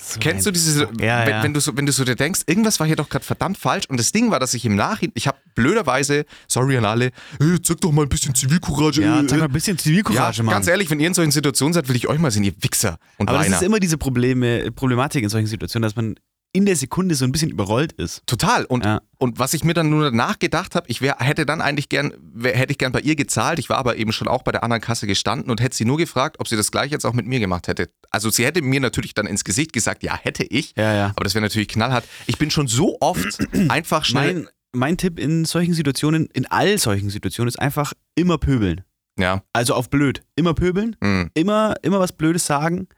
[0.00, 0.84] So Kennst du diese.
[1.00, 1.42] Ja, wenn, ja.
[1.42, 3.86] wenn, du so, wenn du so dir denkst, irgendwas war hier doch gerade verdammt falsch
[3.88, 7.60] und das Ding war, dass ich im Nachhinein, ich habe blöderweise, sorry an alle, hey,
[7.60, 9.02] zeig doch mal ein bisschen Zivilcourage.
[9.02, 10.52] ja, äh, zeig mal ein bisschen Zivilcourage, ja, Mann.
[10.54, 12.98] ganz ehrlich, wenn ihr in solchen Situationen seid, will ich euch mal sehen, ihr Wichser
[13.16, 13.56] und Aber das Weiner.
[13.56, 16.14] ist immer diese Probleme, Problematik in solchen Situationen, dass man
[16.52, 18.22] in der Sekunde so ein bisschen überrollt ist.
[18.26, 18.64] Total.
[18.64, 19.02] Und, Ja.
[19.18, 22.14] und was ich mir dann nur danach gedacht habe, ich wär, hätte dann eigentlich gern,
[22.20, 23.58] wär, hätte ich gern bei ihr gezahlt.
[23.58, 25.98] Ich war aber eben schon auch bei der anderen Kasse gestanden und hätte sie nur
[25.98, 27.90] gefragt, ob sie das gleich jetzt auch mit mir gemacht hätte.
[28.10, 30.74] Also sie hätte mir natürlich dann ins Gesicht gesagt, ja, hätte ich.
[30.76, 31.06] Ja, ja.
[31.16, 32.04] Aber das wäre natürlich knallhart.
[32.26, 33.38] Ich bin schon so oft
[33.68, 34.34] einfach schnell.
[34.34, 38.82] Mein, mein Tipp in solchen Situationen, in all solchen Situationen, ist einfach immer pöbeln.
[39.18, 39.42] ja.
[39.52, 40.22] Also auf blöd.
[40.34, 41.30] Immer pöbeln, hm.
[41.34, 42.88] immer, immer was Blödes sagen,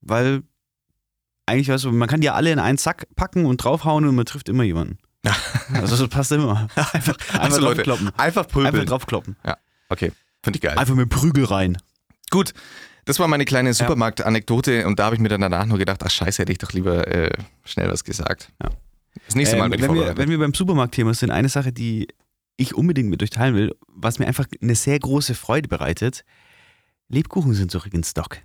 [0.00, 0.42] weil
[1.48, 4.14] eigentlich, weißt du, man kann die ja alle in einen Sack packen und draufhauen und
[4.14, 4.98] man trifft immer jemanden.
[5.74, 6.68] Also das passt immer.
[6.76, 8.10] Einfach, einfach Also Leute, draufkloppen.
[8.16, 8.74] einfach prügeln.
[8.74, 9.36] Einfach draufkloppen.
[9.90, 10.12] Okay,
[10.42, 10.78] finde ich geil.
[10.78, 11.76] Einfach mit Prügel rein.
[12.30, 12.54] Gut,
[13.04, 16.10] das war meine kleine Supermarkt-Anekdote und da habe ich mir dann danach nur gedacht, ach
[16.10, 17.30] scheiße, hätte ich doch lieber äh,
[17.64, 18.52] schnell was gesagt.
[18.62, 18.70] Ja.
[19.26, 21.72] Das nächste Mal Ähm, bin ich wenn, wir, wenn wir beim Supermarktthema sind, eine Sache,
[21.72, 22.08] die
[22.56, 26.24] ich unbedingt mit euch teilen will, was mir einfach eine sehr große Freude bereitet,
[27.08, 28.38] Lebkuchen sind zurück in Stock.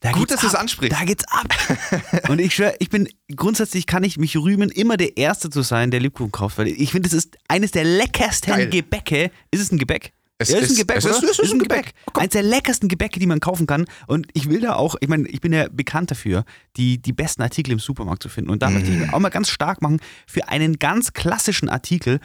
[0.00, 0.98] Da Gut, dass du es ansprichst.
[0.98, 1.54] Da geht's ab.
[2.28, 5.90] Und ich schwöre, ich bin grundsätzlich kann ich mich rühmen, immer der Erste zu sein,
[5.90, 8.70] der Lebkuchen kauft, weil ich finde, das ist eines der leckersten Geil.
[8.70, 9.30] Gebäcke.
[9.50, 10.12] Ist es ein Gebäck?
[10.38, 11.92] Es ja, ist ist- ein Gebäck, es ist- es ist ein Gebäck.
[12.14, 13.84] Eines der leckersten Gebäcke, die man kaufen kann.
[14.06, 16.44] Und ich will da auch, ich meine, ich bin ja bekannt dafür,
[16.78, 18.48] die, die besten Artikel im Supermarkt zu finden.
[18.50, 22.20] Und da möchte ich mich auch mal ganz stark machen für einen ganz klassischen Artikel.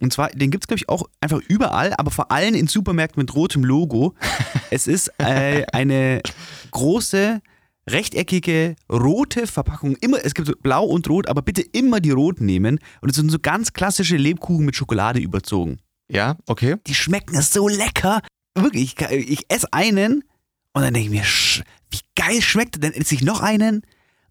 [0.00, 3.20] Und zwar, den gibt es, glaube ich, auch einfach überall, aber vor allem in Supermärkten
[3.20, 4.14] mit rotem Logo.
[4.70, 6.22] es ist äh, eine
[6.70, 7.40] große,
[7.88, 9.96] rechteckige, rote Verpackung.
[9.96, 12.78] Immer, es gibt blau und rot, aber bitte immer die roten nehmen.
[13.00, 15.78] Und es sind so ganz klassische Lebkuchen mit Schokolade überzogen.
[16.08, 16.76] ja, okay.
[16.86, 18.20] Die schmecken so lecker.
[18.54, 20.24] Wirklich, ich, ich esse einen
[20.72, 22.90] und dann denke ich mir, wie geil schmeckt der?
[22.90, 23.82] Dann esse ich noch einen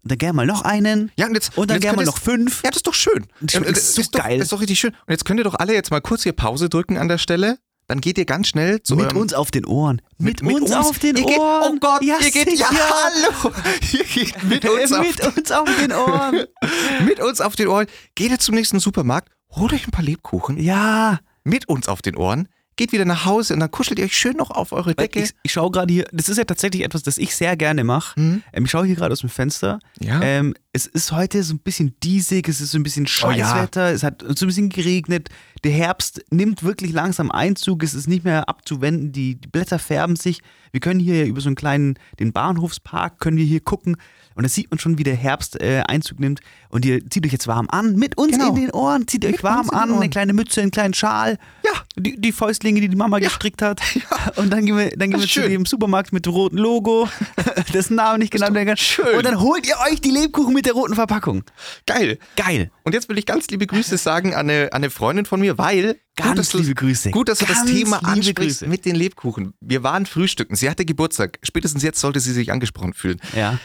[0.04, 2.62] dann gerne mal noch einen Ja, und jetzt, und dann jetzt gerne mal noch fünf.
[2.62, 3.26] Ja, das ist doch schön.
[3.40, 4.38] Das Ja, ist das so ist doch, geil.
[4.38, 4.90] Das ist doch richtig schön.
[4.90, 7.58] Und jetzt könnt ihr doch alle jetzt mal kurz hier Pause drücken an der Stelle.
[7.88, 10.02] Dann geht ihr ganz schnell zu mit uns auf den Ohren.
[10.18, 10.86] Mit, mit uns, uns.
[10.86, 11.72] auf den Ihr geht- Ohren.
[11.76, 13.54] oh Gott, ja, ihr geht- ja, hallo.
[13.92, 16.44] Ihr geht mit uns auf- mit uns auf den Ohren.
[17.06, 17.86] mit uns auf den Ohren.
[18.14, 21.18] Geht ihr zum nächsten Supermarkt, holt euch ein paar Lebkuchen Ja.
[21.44, 22.48] mit uns auf den Ohren,
[22.78, 25.20] geht wieder nach Hause und dann kuschelt ihr euch schön noch auf eure Decke.
[25.20, 28.18] Ich, ich schaue gerade hier, das ist ja tatsächlich etwas, das ich sehr gerne mache.
[28.18, 28.42] Mhm.
[28.52, 29.80] Ähm, ich schaue hier gerade aus dem Fenster.
[30.00, 30.22] Ja.
[30.22, 33.46] Ähm, es ist heute so ein bisschen diesig, es ist so ein bisschen Oh ja.
[33.46, 35.28] Scheißwetter, es hat so ein bisschen geregnet.
[35.64, 40.14] Der Herbst nimmt wirklich langsam Einzug, es ist nicht mehr abzuwenden, die, die Blätter färben
[40.16, 40.40] sich.
[40.72, 43.96] Wir können hier über so einen kleinen, den Bahnhofspark, können wir hier gucken
[44.38, 46.38] und da sieht man schon, wie der Herbst äh, Einzug nimmt.
[46.68, 48.50] Und ihr zieht euch jetzt warm an, mit uns Genau.
[48.50, 50.94] in den Ohren, zieht euch Mit warm in den an, eine kleine Mütze, einen kleinen
[50.94, 51.38] Schal.
[51.64, 51.72] Ja.
[51.96, 53.80] Die, die Fäustlinge, die die Mama gestrickt hat.
[54.36, 57.08] Und dann gehen wir, dann gehen wir zu dem Supermarkt mit dem roten Logo,
[57.74, 58.76] dessen Namen nicht genannt werden kann.
[58.76, 59.16] schön.
[59.16, 61.42] Und dann holt ihr euch die Lebkuchen mit der roten Verpackung.
[61.86, 62.18] Geil.
[62.36, 62.70] Geil.
[62.84, 65.58] Und jetzt will ich ganz liebe Grüße sagen an eine, an eine Freundin von mir,
[65.58, 65.96] weil.
[66.18, 67.10] Ganz gut, dass du, liebe Grüße.
[67.10, 68.66] Gut, dass du das Thema ansprichst Grüße.
[68.66, 69.54] mit den Lebkuchen.
[69.60, 70.54] Wir waren frühstücken.
[70.56, 71.38] Sie hatte Geburtstag.
[71.42, 73.20] Spätestens jetzt sollte sie sich angesprochen fühlen.
[73.34, 73.58] Ja.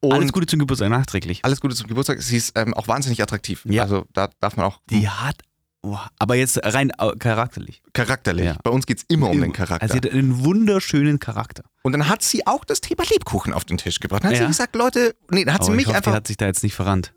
[0.00, 1.44] Und Alles Gute zum Geburtstag nachträglich.
[1.44, 2.20] alles Gute zum Geburtstag.
[2.22, 3.62] Sie ist ähm, auch wahnsinnig attraktiv.
[3.64, 3.82] Ja.
[3.84, 5.40] Also da darf man auch Die hat.
[5.86, 7.82] Oh, aber jetzt rein äh, charakterlich.
[7.92, 8.46] charakterlich.
[8.46, 8.56] Ja.
[8.62, 9.82] Bei uns geht es immer um den Charakter.
[9.82, 11.62] Also sie hat einen wunderschönen Charakter.
[11.82, 14.24] und dann hat sie auch das Thema Lebkuchen auf den Tisch gebracht.
[14.24, 14.44] Dann hat Ja.
[14.44, 16.36] sie gesagt, Leute, nee, dann hat aber sie ich mich hoffe, einfach, die hat sich
[16.38, 17.12] da jetzt nicht verrannt.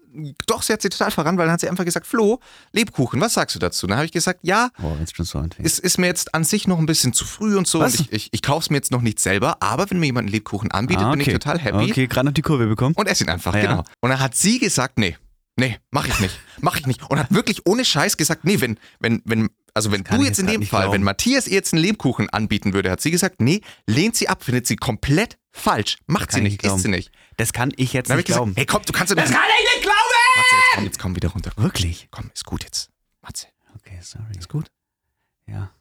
[0.47, 2.39] Doch, sie hat sie total verrannt, weil dann hat sie einfach gesagt, Flo,
[2.71, 3.87] Lebkuchen, was sagst du dazu?
[3.87, 4.95] Dann habe ich gesagt, ja, Oh,
[5.63, 7.81] es ist mir jetzt an sich noch ein bisschen zu früh und so.
[7.83, 10.25] Und ich ich, ich kaufe es mir jetzt noch nicht selber, aber wenn mir jemand
[10.25, 12.95] einen Lebkuchen anbietet, Ah, bin ich total happy Okay, gerade noch die Kurve bekommen.
[12.95, 13.61] und esse ihn einfach, Ja.
[13.61, 13.83] genau.
[14.01, 15.17] Und dann hat sie gesagt, nee,
[15.57, 17.01] nee, mach ich nicht, mach ich nicht.
[17.09, 20.47] Und hat wirklich ohne Scheiß gesagt, nee, wenn, wenn, wenn, also wenn du jetzt in
[20.47, 20.93] dem Fall, glauben.
[20.95, 24.43] wenn Matthias ihr jetzt einen Lebkuchen anbieten würde, hat sie gesagt, nee, lehnt sie ab,
[24.43, 27.11] findet sie komplett falsch, macht sie nicht, nicht isst sie nicht.
[27.37, 28.53] Das kann ich jetzt nicht ich gesagt, glauben.
[28.55, 29.27] hey komm, du kannst doch nicht.
[29.27, 29.96] Das kann ich nicht glauben!
[30.77, 31.51] Komm, jetzt komm wieder runter.
[31.55, 32.07] Wirklich?
[32.11, 32.91] Komm, ist gut jetzt.
[33.23, 34.25] Matze, Okay, sorry.
[34.37, 34.67] ist gut.
[35.47, 35.71] Ja,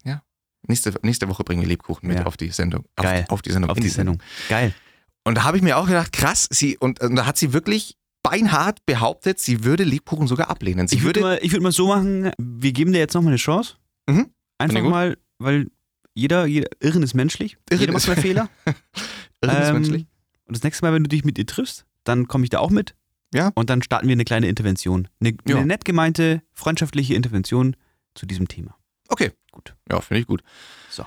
[0.69, 2.25] Nächste, nächste Woche bringen wir Lebkuchen mit Ja.
[2.27, 2.87] auf die Sendung.
[2.97, 3.25] Auf, Geil.
[3.29, 3.71] Auf die Sendung.
[3.71, 4.21] auf die Sendung.
[4.49, 4.75] Geil.
[5.23, 7.97] Und da habe ich mir auch gedacht, krass, sie, und, und da hat sie wirklich
[8.23, 10.89] beinhart behauptet, sie würde Lebkuchen sogar ablehnen.
[10.89, 13.37] Sie Ich würde mal, ich würd mal so machen, wir geben dir jetzt nochmal eine
[13.37, 13.75] Chance.
[14.09, 14.31] Mhm.
[14.59, 15.71] Einfach mal, weil
[16.15, 17.59] jeder, jeder, Irren ist menschlich.
[17.71, 18.49] Irren jeder ist- macht mal Fehler.
[19.43, 20.07] Irren ist Ähm, menschlich.
[20.47, 22.71] Und das nächste Mal, wenn du dich mit ihr triffst, dann komme ich da auch
[22.71, 22.97] mit.
[23.35, 23.51] Ja.
[23.55, 25.09] Und dann starten wir eine kleine Intervention.
[25.21, 25.57] Eine, Ja.
[25.57, 27.77] eine nett gemeinte, freundschaftliche Intervention
[28.15, 28.77] zu diesem Thema.
[29.09, 29.75] Okay, Gut.
[29.91, 30.43] Ja, finde ich gut.
[30.91, 31.07] So.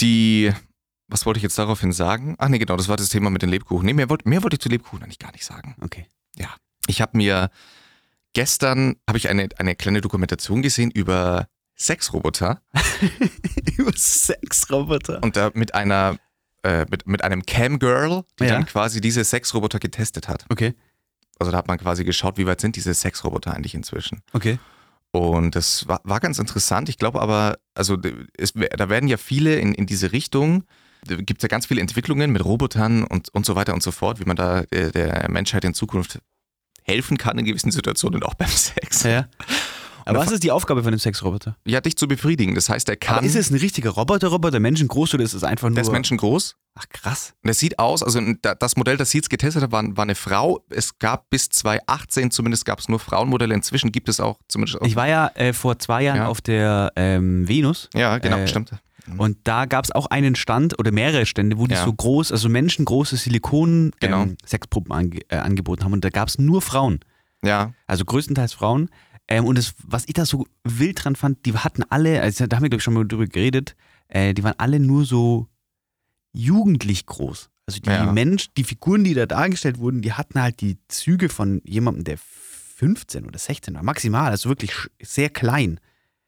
[0.00, 0.50] Die,
[1.08, 2.36] was wollte ich jetzt daraufhin sagen?
[2.38, 3.84] Ach nee, genau, das war das Thema mit den Lebkuchen.
[3.84, 5.76] Nee, mehr, wollte- mehr wollte ich zu Lebkuchen eigentlich gar nicht sagen.
[5.82, 6.06] Okay.
[6.88, 7.50] Ich habe mir
[8.32, 11.46] gestern habe ich eine, eine kleine Dokumentation gesehen über
[11.78, 12.60] Sexroboter
[13.76, 15.22] Über Sexroboter.
[15.22, 16.16] und da mit einer
[16.64, 18.50] äh, mit, mit einem Camgirl, die Ja.
[18.52, 20.44] dann quasi diese Sexroboter getestet hat.
[20.48, 20.74] Okay.
[21.38, 24.22] Also da hat man quasi geschaut, wie weit sind diese Sexroboter eigentlich inzwischen.
[24.32, 24.58] Okay.
[25.10, 26.88] Und das war, war ganz interessant.
[26.88, 27.98] Ich glaube aber, also
[28.36, 30.64] es, da werden ja viele in, in diese Richtung,
[31.06, 34.20] gibt es ja ganz viele Entwicklungen mit Robotern und, und so weiter und so fort,
[34.20, 36.20] wie man da äh, der Menschheit in Zukunft
[36.84, 39.02] helfen kann in gewissen Situationen, auch beim Sex.
[39.02, 39.28] Ja.
[40.04, 41.56] Aber was ist die Aufgabe von dem Sexroboter?
[41.66, 42.54] Ja, dich zu befriedigen.
[42.54, 43.18] Das heißt, er kann.
[43.18, 45.74] Aber ist es ein richtiger Roboter-Roboter, menschengroß oder ist es einfach nur...
[45.76, 46.56] der ist menschengroß.
[46.74, 47.34] Ach krass.
[47.42, 50.14] Das sieht aus, also da- das Modell, das sie jetzt getestet hat, war, war eine
[50.14, 50.64] Frau.
[50.70, 53.54] Es gab bis 2018 zumindest gab es nur Frauenmodelle.
[53.54, 54.86] Inzwischen gibt es auch zumindest auch.
[54.86, 56.26] Ich war ja äh, vor zwei Jahren Ja.
[56.28, 58.70] auf der ähm, Venus ja, genau, äh, stimmt.
[59.18, 61.84] und da gab es auch einen Stand oder mehrere Stände, wo die Ja.
[61.84, 64.22] so groß, also menschengroße Silikon Genau.
[64.22, 64.36] ähm,
[64.88, 67.00] ange äh, angeboten haben und da gab es nur Frauen.
[67.44, 68.88] Ja, Also größtenteils Frauen.
[69.28, 72.56] Ähm, und das, was ich da so wild dran fand, die hatten alle, also da
[72.56, 73.76] haben wir glaube ich schon mal drüber geredet,
[74.08, 75.46] äh, die waren alle nur so
[76.32, 77.50] jugendlich groß.
[77.66, 78.10] Also die Ja.
[78.12, 82.18] Mensch, die Figuren, die da dargestellt wurden, die hatten halt die Züge von jemandem, der
[82.18, 85.78] 15 oder 16 war, maximal, also wirklich sehr klein.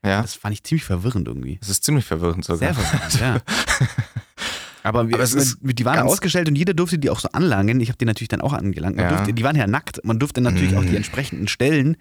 [0.05, 0.23] ja.
[0.23, 1.57] Das fand ich ziemlich verwirrend irgendwie.
[1.61, 2.59] Das ist ziemlich verwirrend sogar.
[2.59, 3.41] Sehr verwirrend, ja.
[4.85, 7.81] Aber, wir, Aber ist die waren ausgestellt und jeder durfte die auch so anlangen.
[7.81, 8.97] Ich habe die natürlich dann auch angelangt.
[8.97, 9.17] Man Ja.
[9.17, 10.05] durfte, die waren ja nackt.
[10.05, 11.97] Man durfte natürlich auch die entsprechenden Stellen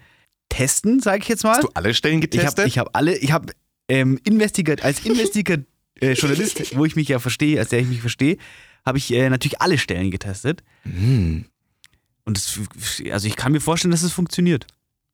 [0.48, 1.54] testen, sage ich jetzt mal.
[1.54, 2.58] Hast du alle Stellen Ich getestet?
[2.58, 3.52] habe ich hab alle, ich habe
[3.88, 5.64] ähm, investigat, als Investigator
[6.00, 8.36] äh, Journalist, wo ich mich ja verstehe, als der ich mich verstehe,
[8.84, 10.62] habe ich äh, natürlich alle Stellen getestet.
[10.82, 11.46] Hm.
[12.24, 12.58] Und das,
[13.10, 14.66] also ich kann mir vorstellen, dass es funktioniert.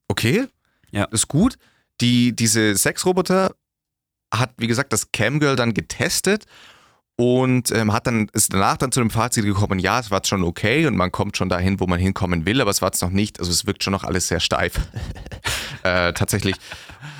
[0.07, 0.45] Okay.
[0.91, 1.05] Ja.
[1.05, 1.57] Ist gut.
[1.99, 3.55] Die, diese Sexroboter
[4.33, 6.45] hat, wie gesagt, das Camgirl dann getestet
[7.17, 10.43] und ähm, hat dann, ist danach dann zu dem Fazit gekommen, ja, es war schon
[10.43, 13.09] okay und man kommt schon dahin, wo man hinkommen will, aber es war jetzt noch
[13.09, 14.73] nicht, also es wirkt schon noch alles sehr steif.
[15.83, 16.55] äh, tatsächlich.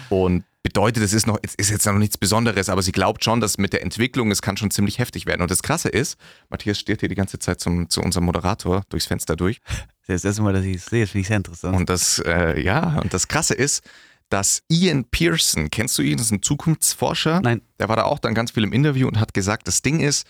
[0.10, 3.42] Und bedeutet, es ist noch, es ist jetzt noch nichts Besonderes, aber sie glaubt schon,
[3.42, 5.42] dass mit der Entwicklung, es kann schon ziemlich heftig werden.
[5.42, 6.18] Und das Krasse ist,
[6.50, 9.60] Matthias steht hier die ganze Zeit zum, zu unserem Moderator durchs Fenster durch.
[10.08, 11.78] Das ist das erste Mal, dass ich es sehe, das finde ich sehr interessant.
[11.78, 13.84] Und das, äh, ja, und das Krasse ist,
[14.32, 16.18] dass Ian Pearson, kennst du ihn?
[16.18, 17.42] Das ist ein Zukunftsforscher.
[17.42, 17.62] Nein.
[17.80, 20.26] Der war da auch dann ganz viel im Interview und hat gesagt, das Ding ist,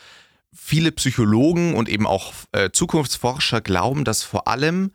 [0.54, 4.92] viele Psychologen und eben auch äh, Zukunftsforscher glauben, dass vor allem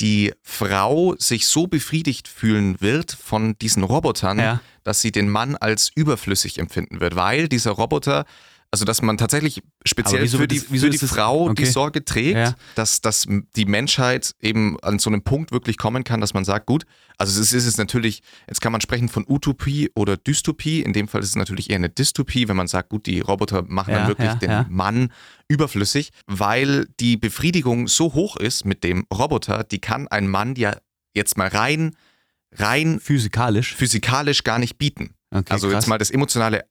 [0.00, 4.60] die Frau sich so befriedigt fühlen wird von diesen Robotern, Ja.
[4.82, 8.24] dass sie den Mann als überflüssig empfinden wird, weil dieser Roboter,
[8.72, 11.70] also dass man tatsächlich speziell wieso für die, das- für die Frau die okay.
[11.70, 12.54] Sorge trägt, Ja.
[12.76, 16.66] dass, dass die Menschheit eben an so einem Punkt wirklich kommen kann, dass man sagt,
[16.66, 16.84] gut,
[17.18, 21.08] also es ist es natürlich, jetzt kann man sprechen von Utopie oder Dystopie, in dem
[21.08, 23.98] Fall ist es natürlich eher eine Dystopie, wenn man sagt, gut, die Roboter machen Ja,
[24.00, 24.72] dann wirklich ja, den.
[24.72, 25.12] Mann
[25.48, 30.76] überflüssig, weil die Befriedigung so hoch ist mit dem Roboter, die kann ein Mann ja
[31.12, 31.96] jetzt mal rein,
[32.52, 33.74] rein Physikalisch.
[33.74, 35.14] physikalisch gar nicht bieten.
[35.32, 35.74] Okay, also krass.
[35.84, 36.64] jetzt mal das Emotionale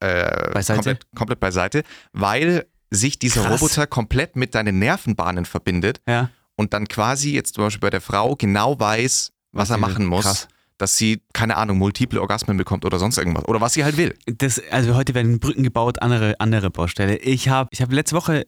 [0.00, 0.74] äh, Beiseite?
[0.82, 3.60] Komplett, komplett beiseite, weil sich dieser Krass.
[3.60, 6.30] Roboter komplett mit deinen Nervenbahnen verbindet Ja.
[6.56, 9.98] und dann quasi jetzt zum Beispiel bei der Frau genau weiß, was, Was er machen
[10.04, 10.06] will.
[10.06, 10.48] muss, Krass.
[10.78, 13.46] dass sie, keine Ahnung, multiple Orgasmen bekommt oder sonst irgendwas.
[13.46, 14.16] Oder was sie halt will.
[14.26, 17.16] Das, also heute werden Brücken gebaut, andere, andere Baustelle.
[17.18, 18.46] Ich habe ich hab letzte Woche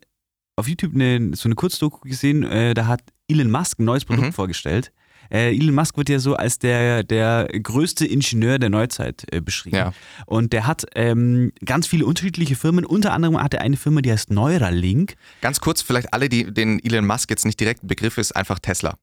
[0.57, 4.29] auf YouTube eine, so eine Kurzdoku gesehen, äh, da hat Elon Musk ein neues Produkt
[4.29, 4.33] Mhm.
[4.33, 4.93] vorgestellt.
[5.31, 9.77] Äh, Elon Musk wird ja so als der, der größte Ingenieur der Neuzeit äh, beschrieben.
[9.77, 9.93] Ja.
[10.27, 12.85] Und der hat ähm, ganz viele unterschiedliche Firmen.
[12.85, 15.15] Unter anderem hat er eine Firma, die heißt Neuralink.
[15.41, 18.59] Ganz kurz, vielleicht alle, die den Elon Musk jetzt nicht direkt ein Begriff ist, einfach
[18.59, 18.97] Tesla.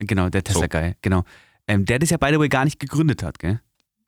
[0.00, 0.60] Genau, der So.
[0.60, 0.94] Tesla-Guy.
[1.02, 1.24] Genau.
[1.66, 3.60] Ähm, der das ja by the way gar nicht gegründet hat, gell?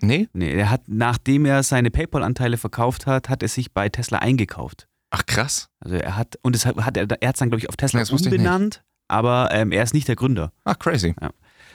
[0.02, 0.28] Nee?
[0.34, 4.88] Nee, er hat, nachdem er seine PayPal-Anteile verkauft hat, hat er sich bei Tesla eingekauft.
[5.10, 5.68] Ach krass.
[5.80, 7.76] Also er hat, und das hat, hat er, er hat es dann, glaube ich, auf
[7.76, 10.52] Tesla Nee, umbenannt, aber ähm, er ist nicht der Gründer.
[10.64, 11.14] Ach crazy.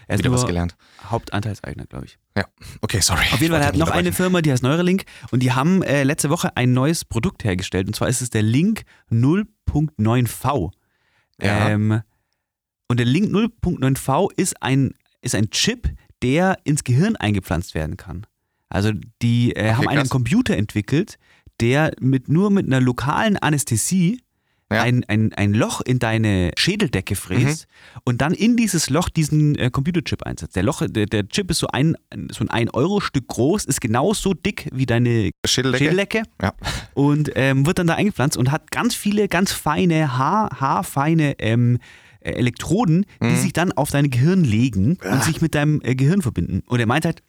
[0.08, 0.76] Er ist Wieder was gelernt.
[1.06, 2.18] Hauptanteilseigner, glaube ich.
[2.82, 3.26] Okay, sorry.
[3.32, 6.30] Auf jeden Fall, hat noch eine Firma, die heißt Neuralink und die haben äh, letzte
[6.30, 10.72] Woche ein neues Produkt hergestellt und zwar ist es der Link 0.9V.
[11.42, 11.70] Ja.
[11.70, 12.02] Ähm,
[12.88, 15.90] und der Link 0.9V ist ein, ist ein Chip,
[16.22, 18.26] der ins Gehirn eingepflanzt werden kann.
[18.70, 18.92] Also
[19.22, 20.10] die äh, haben einen krass.
[20.10, 21.18] Computer entwickelt,
[21.60, 24.22] der mit nur mit einer lokalen Anästhesie
[24.72, 24.82] Ja.
[24.84, 27.68] ein, ein, ein Loch in deine Schädeldecke fräst
[28.04, 30.56] und dann in dieses Loch diesen äh, Computerchip einsetzt.
[30.56, 31.96] Der, Loch, der, der Chip ist so ein,
[32.32, 35.84] so ein 1-Euro-Stück groß, ist genauso dick wie deine Schädeldecke?
[35.84, 36.54] Schädeldecke Ja.
[36.94, 41.80] und ähm, wird dann da eingepflanzt und hat ganz viele, ganz feine, haar, haarfeine ähm,
[42.22, 43.36] äh, Elektroden, die Mhm.
[43.38, 45.14] sich dann auf dein Gehirn legen Ah.
[45.14, 46.62] und sich mit deinem äh, Gehirn verbinden.
[46.68, 47.24] Und er meint halt,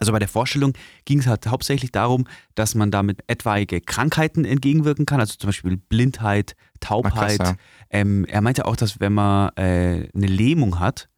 [0.00, 0.72] also bei der Vorstellung
[1.04, 5.76] ging es halt hauptsächlich darum, dass man damit etwaige Krankheiten entgegenwirken kann, also zum Beispiel
[5.76, 7.38] Blindheit, Taubheit.
[7.38, 7.56] Krass, ja.
[7.90, 11.08] ähm, er meinte auch, dass wenn man äh, eine Lähmung hat,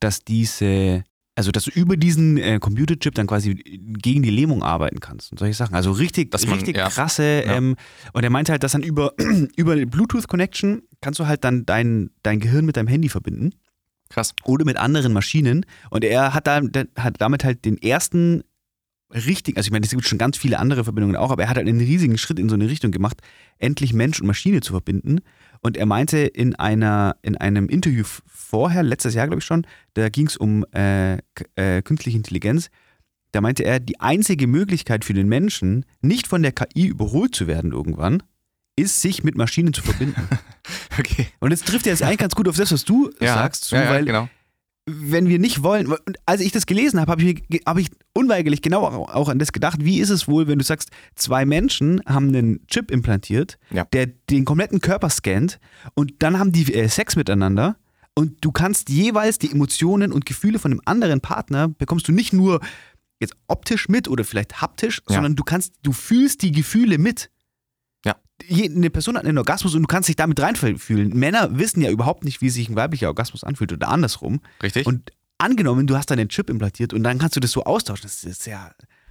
[0.00, 1.04] dass diese,
[1.36, 5.38] also dass du über diesen äh, Computerchip dann quasi gegen die Lähmung arbeiten kannst und
[5.38, 5.74] solche Sachen.
[5.74, 6.88] Also richtig, Dass man- richtig ja.
[6.88, 7.44] krasse.
[7.44, 7.56] Ja.
[7.56, 7.76] Ähm,
[8.14, 9.12] und er meinte halt, dass dann über,
[9.56, 13.52] über eine Bluetooth-Connection kannst du halt dann dein, dein Gehirn mit deinem Handy verbinden
[14.10, 14.34] Krass.
[14.44, 15.64] oder mit anderen Maschinen.
[15.88, 16.60] Und er hat, da,
[16.96, 18.42] hat damit halt den ersten
[19.12, 21.56] richtig, also ich meine, es gibt schon ganz viele andere Verbindungen auch, aber er hat
[21.56, 23.20] halt einen riesigen Schritt in so eine Richtung gemacht,
[23.58, 25.20] endlich Mensch und Maschine zu verbinden.
[25.62, 30.08] Und er meinte in einer, in einem Interview vorher, letztes Jahr glaube ich schon, da
[30.08, 31.18] ging es um äh,
[31.56, 32.70] äh, künstliche Intelligenz.
[33.32, 37.46] Da meinte er, die einzige Möglichkeit für den Menschen, nicht von der KI überholt zu
[37.46, 38.22] werden irgendwann,
[38.80, 40.20] ist, sich mit Maschinen zu verbinden.
[40.98, 41.26] Okay.
[41.40, 43.74] Und das trifft ja jetzt eigentlich ganz gut auf das, was du Ja, sagst, zu,
[43.74, 44.28] ja, ja, weil genau.
[44.86, 45.92] wenn wir nicht wollen,
[46.26, 49.78] als ich das gelesen habe, habe ich, hab ich unweigerlich genau auch an das gedacht,
[49.82, 53.58] wie ist es wohl, wenn du sagst, zwei Menschen haben einen Chip implantiert,
[53.92, 55.58] der den kompletten Körper scannt
[55.94, 57.76] und dann haben die äh, Sex miteinander
[58.14, 62.32] und du kannst jeweils die Emotionen und Gefühle von dem anderen Partner bekommst du nicht
[62.32, 62.60] nur
[63.20, 67.30] jetzt optisch mit oder vielleicht haptisch, sondern du kannst, du fühlst die Gefühle mit.
[68.48, 71.10] Eine Person hat einen Orgasmus und du kannst dich damit reinfühlen.
[71.16, 74.40] Männer wissen ja überhaupt nicht, wie sich ein weiblicher Orgasmus anfühlt oder andersrum.
[74.62, 74.86] Richtig.
[74.86, 78.02] Und angenommen, du hast deinen Chip implantiert und dann kannst du das so austauschen.
[78.04, 78.70] Das ist ja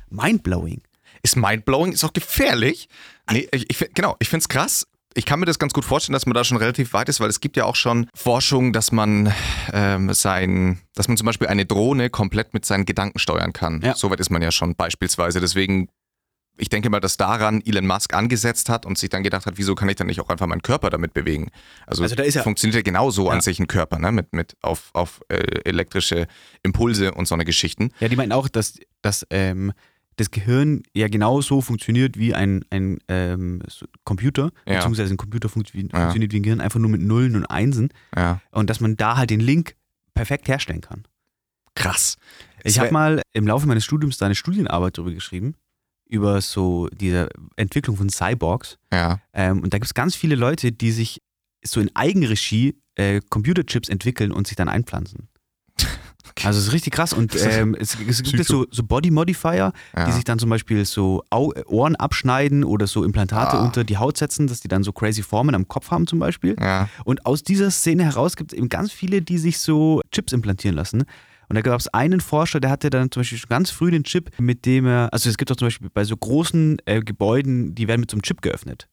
[0.10, 0.82] mindblowing.
[1.24, 2.88] ist mindblowing, ist auch gefährlich.
[3.32, 4.88] Nee, ich, ich, genau, ich finde es krass.
[5.16, 7.30] Ich kann mir das ganz gut vorstellen, dass man da schon relativ weit ist, weil
[7.30, 9.34] es gibt ja auch schon Forschung, dass man
[9.74, 13.82] ähm, sein, dass man zum Beispiel eine Drohne komplett mit seinen Gedanken steuern kann.
[13.82, 13.96] Ja.
[13.96, 15.42] Soweit ist man ja schon beispielsweise.
[15.42, 15.90] Deswegen,
[16.60, 19.76] ich denke mal, dass daran Elon Musk angesetzt hat und sich dann gedacht hat, wieso
[19.76, 21.50] kann ich dann nicht auch einfach meinen Körper damit bewegen?
[21.88, 23.32] Also, Also da ist ja- funktioniert ja genauso Ja.
[23.34, 24.12] an sich ein Körper, ne?
[24.12, 26.28] Mit, mit auf, auf äh, elektrische
[26.64, 27.90] Impulse und so eine Geschichten.
[28.00, 29.72] Ja, die meinen auch, dass, dass ähm,
[30.18, 33.62] das Gehirn ja genauso funktioniert wie ein, ein ähm,
[34.04, 34.76] Computer, Ja.
[34.76, 36.00] beziehungsweise ein Computer funktio- Ja.
[36.02, 38.42] funktioniert wie ein Gehirn, einfach nur mit Nullen und Einsen Ja.
[38.52, 39.76] und dass man da halt den Link
[40.14, 41.06] perfekt herstellen kann.
[41.76, 42.18] Krass.
[42.66, 45.54] Ich habe mal im Laufe meines Studiums da eine Studienarbeit darüber geschrieben,
[46.10, 48.78] über so diese Entwicklung von Cyborgs.
[48.92, 49.20] Ja.
[49.34, 51.22] Ähm, und da gibt es ganz viele Leute, die sich
[51.64, 55.30] so in Eigenregie äh, Computerchips entwickeln und sich dann einpflanzen.
[56.44, 59.74] Also es ist richtig krass und ähm, es, es gibt jetzt so, so Body Modifier,
[59.96, 60.06] Ja.
[60.06, 63.66] die sich dann zum Beispiel so Au Ohren abschneiden oder so Implantate Ah.
[63.66, 66.56] unter die Haut setzen, dass die dann so crazy Formen am Kopf haben zum Beispiel.
[66.58, 66.88] Ja.
[67.04, 70.76] Und aus dieser Szene heraus gibt es eben ganz viele, die sich so Chips implantieren
[70.78, 71.04] lassen.
[71.50, 74.04] Und da gab es einen Forscher, der hatte dann zum Beispiel schon ganz früh den
[74.04, 77.74] Chip, mit dem er, also es gibt auch zum Beispiel bei so großen äh, Gebäuden,
[77.74, 78.88] die werden mit so einem Chip geöffnet.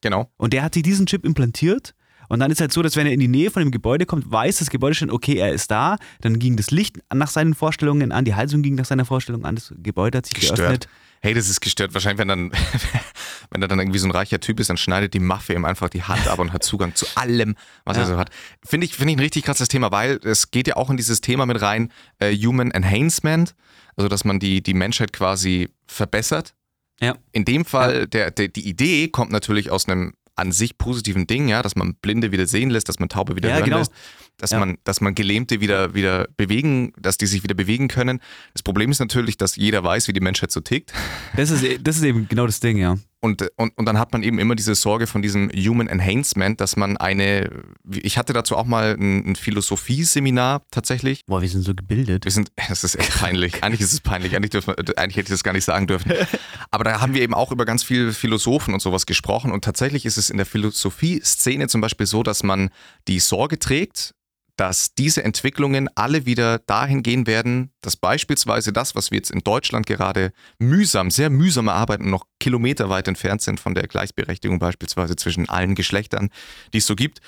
[0.00, 0.30] Genau.
[0.36, 1.94] Und der hat sich diesen Chip implantiert.
[2.28, 4.30] Und dann ist halt so, dass wenn er in die Nähe von dem Gebäude kommt,
[4.30, 5.96] weiß das Gebäude schon, okay, er ist da.
[6.20, 9.56] Dann ging das Licht nach seinen Vorstellungen an, die Heizung ging nach seiner Vorstellung an,
[9.56, 10.58] das Gebäude hat sich Gestört.
[10.58, 10.88] geöffnet.
[11.22, 11.92] Hey, das ist gestört.
[11.92, 12.52] Wahrscheinlich, wenn dann,
[13.50, 15.88] wenn er dann irgendwie so ein reicher Typ ist, dann schneidet die Mafia ihm einfach
[15.90, 18.08] die Hand ab und hat Zugang zu allem, was er Ja.
[18.08, 18.30] so hat.
[18.64, 21.20] Finde ich, finde ich ein richtig krasses Thema, weil es geht ja auch in dieses
[21.20, 23.54] Thema mit rein, äh, Human Enhancement,
[23.96, 26.54] also dass man die, die Menschheit quasi verbessert.
[27.00, 27.16] Ja.
[27.32, 31.48] In dem Fall, der, der, die Idee kommt natürlich aus einem an sich positiven Ding,
[31.48, 33.78] ja, dass man Blinde wieder sehen lässt, dass man Taube wieder Ja, hören genau.
[33.78, 33.92] lässt,
[34.40, 34.58] dass Ja.
[34.58, 38.20] man, dass man Gelähmte wieder, wieder bewegen, dass die sich wieder bewegen können.
[38.54, 40.92] Das Problem ist natürlich, dass jeder weiß, wie die Menschheit so tickt.
[41.36, 42.96] Das ist, das ist eben genau das Ding, ja.
[43.22, 46.76] Und, und, und dann hat man eben immer diese Sorge von diesem Human Enhancement, dass
[46.76, 47.50] man eine,
[47.90, 51.24] ich hatte dazu auch mal ein, ein Philosophieseminar tatsächlich.
[51.26, 52.24] Boah, wir sind so gebildet.
[52.24, 53.54] Wir sind, das ist echt peinlich.
[53.62, 54.34] Eigentlich ist es peinlich.
[54.36, 56.12] Eigentlich, dürfen, eigentlich hätte ich das gar nicht sagen dürfen.
[56.70, 59.52] Aber da haben wir eben auch über ganz viele Philosophen und sowas gesprochen.
[59.52, 62.70] Und tatsächlich ist es in der Philosophie-Szene zum Beispiel so, dass man
[63.08, 64.14] die Sorge trägt,
[64.60, 69.40] dass diese Entwicklungen alle wieder dahin gehen werden, dass beispielsweise das, was wir jetzt in
[69.40, 75.48] Deutschland gerade mühsam, sehr mühsam erarbeiten noch kilometerweit entfernt sind von der Gleichberechtigung beispielsweise zwischen
[75.48, 76.28] allen Geschlechtern,
[76.74, 77.20] die es so gibt,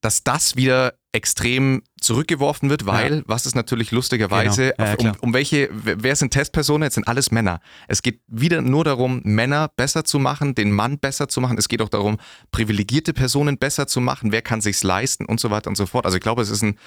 [0.00, 4.90] dass das wieder extrem zurückgeworfen wird, weil, was ist natürlich lustigerweise, Genau.
[4.90, 6.82] Ja, ja, um, um welche, wer sind Testpersonen?
[6.82, 7.60] Jetzt sind alles Männer.
[7.86, 11.56] Es geht wieder nur darum, Männer besser zu machen, den Mann besser zu machen.
[11.56, 12.18] Es geht auch darum,
[12.50, 14.32] privilegierte Personen besser zu machen.
[14.32, 16.04] Wer kann sich's leisten und so weiter und so fort.
[16.04, 16.78] Also ich glaube, es ist ein,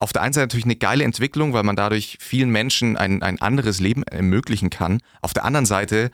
[0.00, 3.40] auf der einen Seite natürlich eine geile Entwicklung, weil man dadurch vielen Menschen ein, ein
[3.40, 5.00] anderes Leben ermöglichen kann.
[5.22, 6.10] Auf der anderen Seite,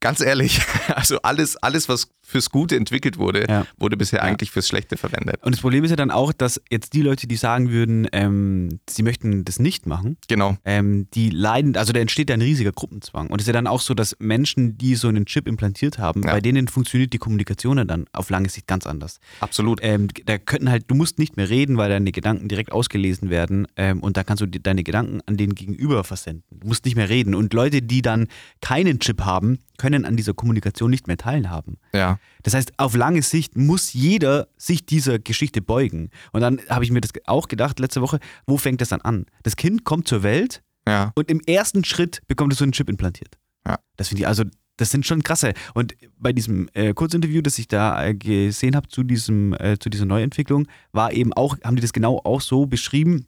[0.00, 0.60] ganz ehrlich,
[0.96, 3.66] also alles, alles, was fürs Gute entwickelt wurde, Ja.
[3.78, 4.24] wurde bisher Ja.
[4.24, 5.36] eigentlich fürs Schlechte verwendet.
[5.42, 8.80] Und das Problem ist ja dann auch, dass jetzt die Leute, die sagen würden, ähm,
[8.88, 10.56] sie möchten das nicht machen, Genau.
[10.64, 13.26] ähm, die leiden, also da entsteht ja ein riesiger Gruppenzwang.
[13.28, 16.22] Und es ist ja dann auch so, dass Menschen, die so einen Chip implantiert haben,
[16.22, 16.32] Ja.
[16.32, 19.18] bei denen funktioniert die Kommunikation ja dann auf lange Sicht ganz anders.
[19.40, 19.80] Absolut.
[19.82, 23.66] Ähm, da könnten halt, du musst nicht mehr reden, weil deine Gedanken direkt ausgelesen werden
[23.76, 26.44] ähm, und da kannst du deine Gedanken an den Gegenüber versenden.
[26.60, 27.34] Du musst nicht mehr reden.
[27.34, 28.28] Und Leute, die dann
[28.60, 31.76] keinen Chip haben, können an dieser Kommunikation nicht mehr teilhaben.
[31.92, 32.11] Ja.
[32.42, 36.10] Das heißt, auf lange Sicht muss jeder sich dieser Geschichte beugen.
[36.32, 39.26] Und dann habe ich mir das auch gedacht letzte Woche, wo fängt das dann an?
[39.42, 41.12] Das Kind kommt zur Welt Ja.
[41.14, 43.38] und im ersten Schritt bekommt es so einen Chip implantiert.
[43.66, 43.78] Ja.
[43.96, 44.44] Das finde ich, also
[44.78, 45.52] das sind schon krasse.
[45.74, 49.90] Und bei diesem äh, Kurzinterview, das ich da äh, gesehen habe zu, diesem, äh, zu
[49.90, 53.26] dieser Neuentwicklung, war eben auch, haben die das genau auch so beschrieben,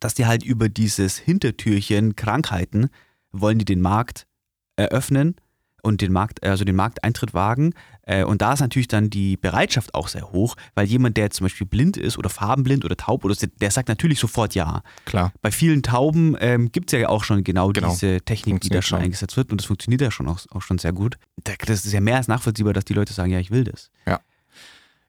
[0.00, 2.88] dass die halt über dieses Hintertürchen Krankheiten
[3.30, 4.26] wollen die den Markt
[4.76, 5.36] eröffnen
[5.82, 7.74] und den Markt, also den Markteintritt wagen.
[8.06, 11.44] Äh, Und da ist natürlich dann die Bereitschaft auch sehr hoch, weil jemand, der zum
[11.46, 14.82] Beispiel blind ist oder farbenblind oder taub oder der sagt natürlich sofort ja.
[15.06, 15.32] Klar.
[15.42, 17.90] Bei vielen Tauben ähm, gibt es ja auch schon genau, Genau.
[17.90, 20.78] diese Technik, die da schon eingesetzt wird und das funktioniert ja schon auch, auch schon
[20.78, 21.16] sehr gut.
[21.44, 23.90] Da- Das ist ja mehr als nachvollziehbar, dass die Leute sagen, ja, ich will das.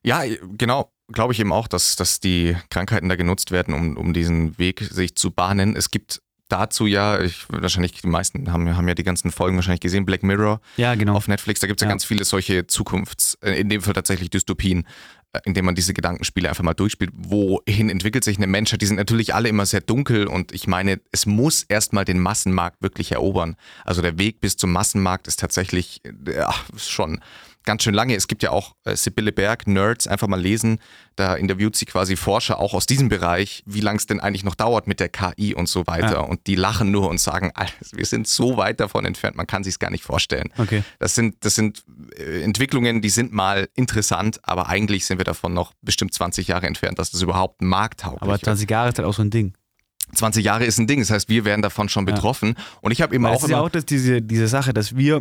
[0.02, 0.22] Ja,
[0.56, 0.90] genau.
[1.12, 4.80] Glaube ich eben auch, dass, dass die Krankheiten da genutzt werden, um, um diesen Weg
[4.80, 5.76] sich zu bahnen.
[5.76, 9.80] Es gibt dazu ja, ich, wahrscheinlich die meisten haben, haben ja die ganzen Folgen wahrscheinlich
[9.80, 11.14] gesehen, Black Mirror Ja, genau.
[11.14, 11.92] auf Netflix, da gibt es ja, Ja.
[11.92, 14.86] ganz viele solche Zukunfts-, äh, in dem Fall tatsächlich Dystopien,
[15.32, 17.10] äh, in denen man diese Gedankenspiele einfach mal durchspielt.
[17.14, 18.80] Wohin entwickelt sich eine Menschheit?
[18.82, 22.80] Die sind natürlich alle immer sehr dunkel und ich meine, es muss erstmal den Massenmarkt
[22.82, 23.56] wirklich erobern.
[23.84, 27.20] Also der Weg bis zum Massenmarkt ist tatsächlich äh, ja, schon
[27.66, 28.14] ganz schön lange.
[28.14, 30.78] Es gibt ja auch äh, Sibylle Berg, Nerds, einfach mal lesen.
[31.16, 34.54] Da interviewt sie quasi Forscher auch aus diesem Bereich, wie lang es denn eigentlich noch
[34.54, 36.12] dauert mit der KI und so weiter.
[36.12, 36.20] Ja.
[36.20, 39.62] Und die lachen nur und sagen, "Alter, wir sind so weit davon entfernt, man kann
[39.64, 40.50] sich gar nicht vorstellen.
[40.56, 40.82] Okay.
[40.98, 41.84] Das sind, das sind
[42.16, 46.66] äh, Entwicklungen, die sind mal interessant, aber eigentlich sind wir davon noch bestimmt 20 Jahre
[46.66, 48.44] entfernt, dass das überhaupt markttauglich Aber wird.
[48.44, 49.52] 20 Jahre ist halt auch so ein Ding.
[50.14, 52.14] 20 Jahre ist ein Ding, das heißt, wir werden davon schon Ja.
[52.14, 52.54] betroffen.
[52.80, 54.94] Und ich habe eben Weil auch das ist ja auch das, diese, diese Sache, dass
[54.96, 55.20] wir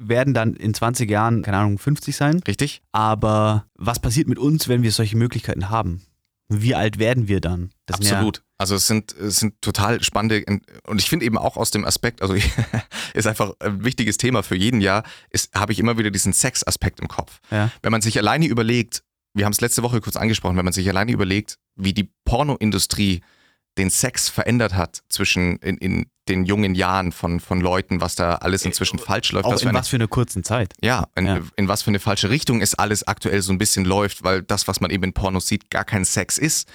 [0.00, 2.40] werden dann in 20 Jahren, keine Ahnung, 50 sein.
[2.46, 2.82] richtig?
[2.92, 6.02] Aber was passiert mit uns, wenn wir solche Möglichkeiten haben?
[6.48, 7.70] Wie alt werden wir dann?
[7.86, 8.42] Das Absolut.
[8.58, 10.44] Also es sind, es sind total spannende
[10.86, 12.34] und ich finde eben auch aus dem Aspekt, also
[13.14, 16.98] ist einfach ein wichtiges Thema für jeden Jahr, ist, habe ich immer wieder diesen Sex-Aspekt
[17.00, 17.40] im Kopf.
[17.50, 17.70] Ja, ja.
[17.82, 20.88] Wenn man sich alleine überlegt, wir haben es letzte Woche kurz angesprochen, wenn man sich
[20.88, 23.22] alleine überlegt, wie die Pornoindustrie
[23.80, 28.36] den Sex verändert hat zwischen in, in den jungen Jahren von, von Leuten, was da
[28.36, 29.46] alles inzwischen falsch läuft.
[29.46, 30.74] Auch was für in eine- was für einer kurzen Zeit.
[30.80, 31.40] ja, in, Ja.
[31.56, 34.68] in was für eine falsche Richtung es alles aktuell so ein bisschen läuft, weil das,
[34.68, 36.68] was man eben in Pornos sieht, gar kein Sex ist,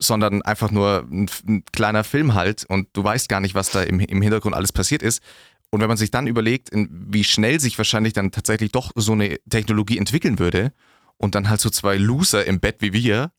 [0.00, 3.82] sondern einfach nur ein, ein kleiner Film halt und du weißt gar nicht, was da
[3.82, 5.22] im, im Hintergrund alles passiert ist.
[5.70, 9.12] Und wenn man sich dann überlegt, in, wie schnell sich wahrscheinlich dann tatsächlich doch so
[9.12, 10.72] eine Technologie entwickeln würde
[11.18, 13.30] und dann halt so zwei Loser im Bett wie wir,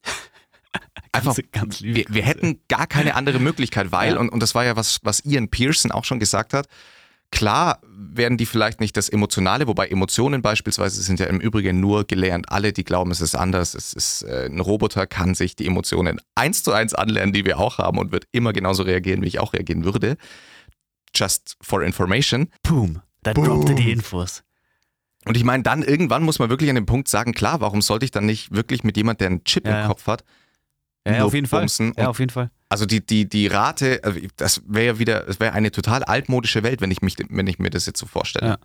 [1.14, 4.20] einfach, Ganz- liebe wir, wir hätten gar keine andere Möglichkeit, weil, Ja.
[4.20, 6.68] und, und das war ja was, was Ian Pearson auch schon gesagt hat,
[7.32, 12.04] Klar werden die vielleicht nicht das Emotionale, wobei Emotionen beispielsweise sind ja im Übrigen nur
[12.04, 12.52] gelernt.
[12.52, 16.22] Alle, die glauben, es ist anders, es ist äh, ein Roboter, kann sich die Emotionen
[16.36, 19.40] eins zu eins anlernen, die wir auch haben und wird immer genauso reagieren, wie ich
[19.40, 20.16] auch reagieren würde.
[21.16, 22.50] Just for information.
[22.62, 23.02] Boom.
[23.24, 24.44] Da droppt er die Infos.
[25.26, 28.06] Und ich meine, dann irgendwann muss man wirklich an dem Punkt sagen, klar, warum sollte
[28.06, 29.88] ich dann nicht wirklich mit jemand, der einen Chip Ja, im.
[29.88, 30.24] Kopf hat,
[31.08, 31.68] Ja, auf jeden Fall.
[31.98, 32.50] Ja, auf jeden Fall.
[32.70, 36.64] Also die, die, die Rate, also das wäre ja wieder, es wäre eine total altmodische
[36.64, 38.48] Welt, wenn ich, mich, wenn ich mir das jetzt so vorstelle.
[38.48, 38.58] Ja.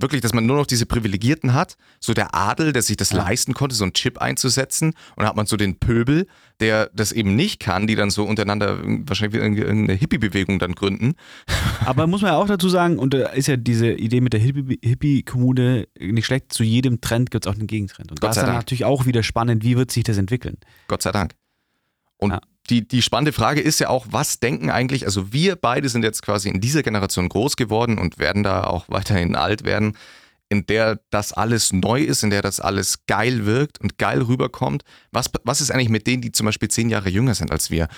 [0.00, 3.18] Wirklich, dass man nur noch diese Privilegierten hat, so der Adel, der sich das Ja.
[3.18, 4.90] leisten konnte, so einen Chip einzusetzen.
[4.90, 6.28] Und dann hat man so den Pöbel,
[6.60, 11.14] der das eben nicht kann, die dann so untereinander wahrscheinlich irgendeine- irgendeine Hippie-Bewegung dann gründen.
[11.84, 14.40] Aber muss man ja auch dazu sagen, und da ist ja diese Idee mit der
[14.40, 18.12] Hippie- Hippie-Kommune nicht schlecht, zu jedem Trend gibt es auch einen Gegentrend.
[18.12, 18.58] Und Gott da ist dann Dank.
[18.58, 20.58] natürlich auch wieder spannend, wie wird sich das entwickeln.
[20.86, 21.32] Gott sei Dank.
[22.18, 22.40] Und Ja.
[22.68, 26.22] die, die spannende Frage ist ja auch, was denken eigentlich, also wir beide sind jetzt
[26.22, 29.96] quasi in dieser Generation groß geworden und werden da auch weiterhin alt werden,
[30.50, 34.82] in der das alles neu ist, in der das alles geil wirkt und geil rüberkommt.
[35.12, 37.88] Was, was ist eigentlich mit denen, die zum Beispiel zehn Jahre jünger sind als wir?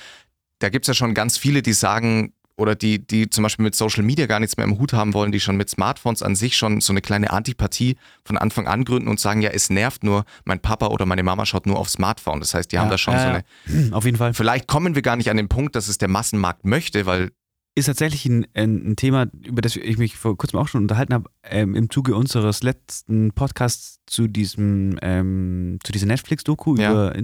[0.59, 3.75] Da gibt es ja schon ganz viele, die sagen, oder die, die zum Beispiel mit
[3.75, 6.57] Social Media gar nichts mehr im Hut haben wollen, die schon mit Smartphones an sich
[6.57, 10.25] schon so eine kleine Antipathie von Anfang an gründen und sagen, ja, es nervt nur,
[10.45, 12.41] mein Papa oder meine Mama schaut nur aufs Smartphone.
[12.41, 13.93] Das heißt, die haben Ja, da schon ja, so eine.
[13.93, 14.35] Auf jeden Fall.
[14.35, 17.31] Vielleicht kommen wir gar nicht an den Punkt, dass es der Massenmarkt möchte, weil
[17.75, 21.31] Ist tatsächlich ein, ein, Thema, über das ich mich vor kurzem auch schon unterhalten habe,
[21.45, 26.91] ähm, im Zuge unseres letzten Podcasts zu diesem, ähm, zu dieser Netflix-Doku Ja.
[26.91, 27.15] über.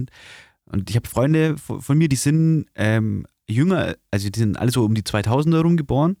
[0.69, 4.71] Und ich habe Freunde von von mir, die sind ähm, jünger, also die sind alle
[4.71, 6.17] so um die 2000er rum geboren.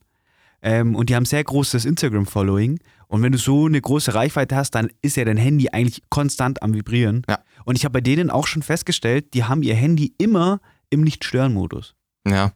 [0.61, 2.79] Ähm, und die haben sehr großes Instagram-Following.
[3.07, 6.63] Und wenn du so eine große Reichweite hast, dann ist ja dein Handy eigentlich konstant
[6.63, 7.21] am Vibrieren.
[7.29, 7.39] Ja.
[7.63, 10.59] Und ich habe bei denen auch schon festgestellt, die haben ihr Handy immer
[10.89, 11.93] im Nicht-Stören-Modus.
[12.27, 12.53] ja,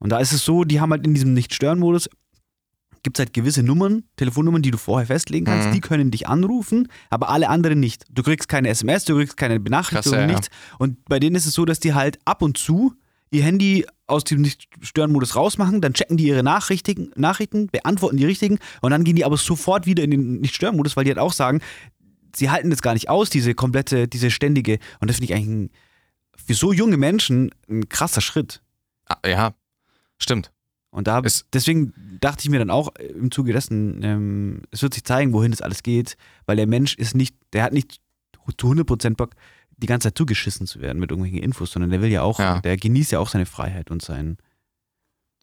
[0.00, 2.10] Und da ist es so, die haben halt in diesem Nicht-Stören-Modus,
[3.02, 5.72] gibt es halt gewisse Nummern, Telefonnummern, die du vorher festlegen kannst, Mhm.
[5.74, 8.04] die können dich anrufen, aber alle anderen nicht.
[8.10, 10.38] Du kriegst keine SMS, du kriegst keine Benachrichtigung, Krass, ja, ja.
[10.38, 10.48] nichts.
[10.78, 12.94] Und bei denen ist es so, dass die halt ab und zu
[13.30, 18.58] ihr Handy aus dem Nicht-Stören-Modus rausmachen, dann checken die ihre Nachrichten, Nachrichten, beantworten die richtigen
[18.82, 21.60] und dann gehen die aber sofort wieder in den Nicht-Stören-Modus, weil die halt auch sagen,
[22.36, 25.48] sie halten das gar nicht aus, diese komplette, diese ständige, und das finde ich eigentlich
[25.48, 25.70] ein,
[26.46, 28.60] für so junge Menschen ein krasser Schritt.
[29.06, 29.54] Ah, ja,
[30.18, 30.50] stimmt.
[30.90, 34.94] Und da, Es- deswegen dachte ich mir dann auch im Zuge dessen, ähm, es wird
[34.94, 38.00] sich zeigen, wohin das alles geht, weil der Mensch ist nicht, der hat nicht
[38.58, 39.30] zu 100% Bock,
[39.78, 42.60] die ganze Zeit zugeschissen zu werden mit irgendwelchen Infos, sondern der will ja auch, Ja.
[42.60, 44.36] der genießt ja auch seine Freiheit und sein,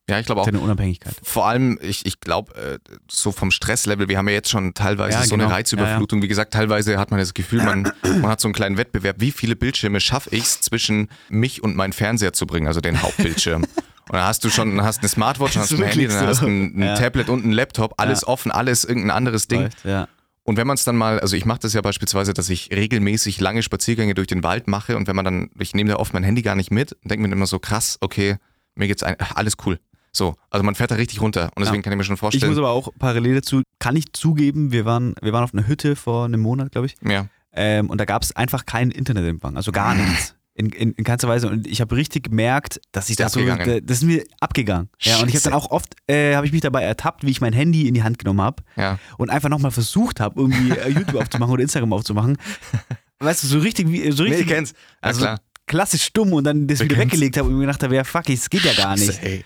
[0.09, 0.45] Ja, ich glaube auch.
[0.45, 1.15] Seine Unabhängigkeit.
[1.23, 2.79] Vor allem, ich, ich glaube, äh,
[3.09, 5.55] so vom Stresslevel, wir haben ja jetzt schon teilweise Ja, so eine genau.
[5.55, 6.21] Reizüberflutung.
[6.21, 9.17] Wie gesagt, teilweise hat man das Gefühl, man, man hat so einen kleinen Wettbewerb.
[9.19, 13.01] Wie viele Bildschirme schaffe ich es zwischen mich und meinen Fernseher zu bringen, also den
[13.01, 13.63] Hauptbildschirm?
[14.09, 16.41] Und dann hast du schon, dann hast eine Smartwatch, dann hast ein Handy, dann hast
[16.41, 16.95] ein, ein Ja.
[16.95, 18.27] Tablet und ein Laptop, alles Ja.
[18.27, 19.61] offen, alles irgendein anderes Ding.
[19.61, 20.09] Läuft, ja.
[20.51, 23.39] Und wenn man es dann mal, also ich mache das ja beispielsweise, dass ich regelmäßig
[23.39, 26.23] lange Spaziergänge durch den Wald mache und wenn man dann, ich nehme da oft mein
[26.23, 28.35] Handy gar nicht mit und denke mir immer so, krass, okay,
[28.75, 29.79] mir geht's ein, alles cool.
[30.11, 31.81] So, also man fährt da richtig runter und deswegen Ja.
[31.83, 32.49] kann ich mir schon Ich vorstellen.
[32.51, 35.95] muss aber auch parallel dazu, kann ich zugeben, wir waren, wir waren auf einer Hütte
[35.95, 36.95] vor einem Monat, glaube ich.
[37.01, 37.27] ja.
[37.53, 40.35] Ähm, und da gab es einfach keinen Internetempfang, also gar nichts.
[40.53, 41.47] In, in, in keinster Weise.
[41.47, 43.85] Und ich habe richtig gemerkt, dass ich das so, abgegangen?
[43.85, 44.89] das ist mir abgegangen.
[44.99, 45.43] Ja, und ich habe Scheiße.
[45.45, 48.03] dann auch oft, äh, habe ich mich dabei ertappt, wie ich mein Handy in die
[48.03, 48.99] Hand genommen habe Ja.
[49.17, 52.37] und einfach nochmal versucht habe, irgendwie äh, YouTube aufzumachen oder Instagram aufzumachen.
[53.19, 54.71] Weißt du, so richtig, wie, so Nee, richtig, ich kenn's.
[54.71, 55.39] Ja, also klar.
[55.67, 57.13] klassisch stumm und dann das Wir wieder kennen's.
[57.13, 59.23] weggelegt habe und mir gedacht habe, ja fuck, es geht ja gar nicht.
[59.23, 59.45] Ey.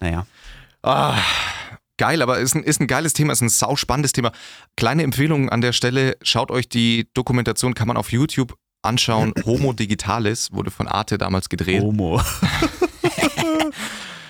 [0.00, 0.26] Naja.
[0.82, 1.18] Ah,
[1.98, 4.32] geil, aber ist ein, ist ein geiles Thema, ist ein sau spannendes Thema.
[4.76, 8.54] Kleine Empfehlung an der Stelle, schaut euch die Dokumentation, kann man auf YouTube
[8.86, 9.32] anschauen.
[9.44, 11.82] Homo Digitalis wurde von Arte damals gedreht.
[11.82, 12.20] Homo.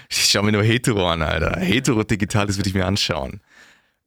[0.09, 1.59] Ich schau mir nur Hetero an, Alter.
[1.61, 3.41] Hetero Digitalis würde ich mir anschauen.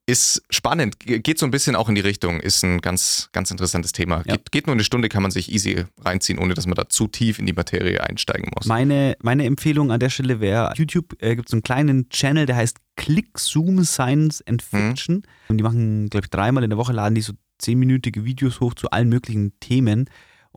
[0.06, 3.52] Ist spannend, ge- geht so ein bisschen auch in die Richtung, ist ein ganz, ganz
[3.52, 4.24] interessantes Thema.
[4.26, 4.38] Ja.
[4.38, 7.08] Geht, geht nur eine Stunde, kann man sich easy reinziehen, ohne dass man da zu
[7.08, 8.66] tief in die Materie einsteigen muss.
[8.66, 12.56] Meine, meine Empfehlung an der Stelle wäre, YouTube äh, gibt es einen kleinen Channel, der
[12.56, 15.24] heißt Click Zoom Science and Fiction.
[15.50, 18.74] Und die machen, glaube ich, dreimal in der Woche laden die so zehnminütige Videos hoch
[18.74, 20.10] zu allen möglichen Themen.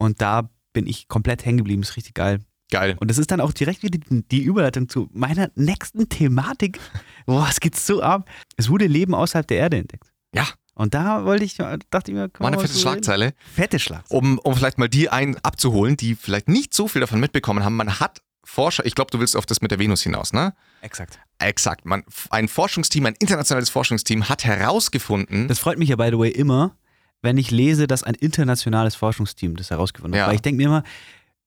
[0.03, 1.83] Und da bin ich komplett hängen geblieben.
[1.83, 2.41] Ist richtig geil.
[2.71, 2.97] Geil.
[3.01, 6.81] Und das ist dann auch direkt wieder die, die Überleitung zu meiner nächsten Thematik.
[7.27, 8.29] Boah, es geht so ab.
[8.57, 10.11] Es wurde Leben außerhalb der Erde entdeckt.
[10.35, 12.83] Ja, Und da wollte ich, dachte ich mir, kann war eine man fette reden?
[12.83, 13.35] Schlagzeile.
[13.55, 14.19] Fette Schlagzeile.
[14.19, 17.77] Um, um vielleicht mal die einen abzuholen, die vielleicht nicht so viel davon mitbekommen haben.
[17.77, 20.55] Man hat Forscher, ich glaube, du willst auf das mit der Venus hinaus, ne?
[20.81, 21.21] Exakt.
[21.39, 21.85] Exakt.
[21.85, 26.31] Man, ein Forschungsteam, ein internationales Forschungsteam hat herausgefunden, Das freut mich ja, by the way,
[26.31, 26.75] immer,
[27.23, 30.25] wenn ich lese, dass ein internationales Forschungsteam das herausgefunden hat.
[30.25, 30.29] Ja.
[30.29, 30.83] Weil ich denke mir immer,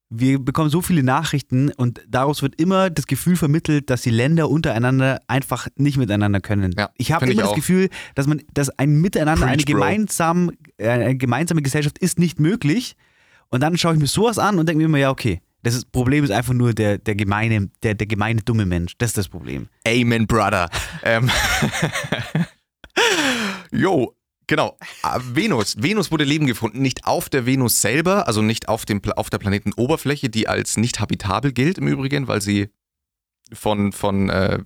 [0.10, 4.50] wir bekommen so viele Nachrichten und daraus wird immer das Gefühl vermittelt, dass die Länder
[4.50, 6.74] untereinander einfach nicht miteinander können.
[6.78, 7.56] Ja, ich habe immer das auch.
[7.56, 9.74] Gefühl, dass man, dass ein Miteinander, eine, Preach, Bro.
[9.74, 12.96] gemeinsam, äh, eine gemeinsame Gesellschaft ist nicht möglich.
[13.50, 15.42] Und dann schaue ich mir sowas an und denke mir immer, ja, okay.
[15.64, 18.94] Das ist, Problem ist einfach nur der, der gemeine, der, der gemeine dumme Mensch.
[19.00, 19.68] Das ist das Problem.
[19.88, 20.70] Amen, Brother.
[21.02, 21.30] ähm,
[23.72, 24.14] jo,
[24.48, 24.78] genau.
[25.02, 25.76] Ah, Venus.
[25.82, 29.38] Venus wurde Leben gefunden, nicht auf der Venus selber, also nicht auf, dem, auf der
[29.38, 32.70] Planetenoberfläche, die als nicht habitabel gilt im Übrigen, weil sie
[33.54, 34.60] von, von äh,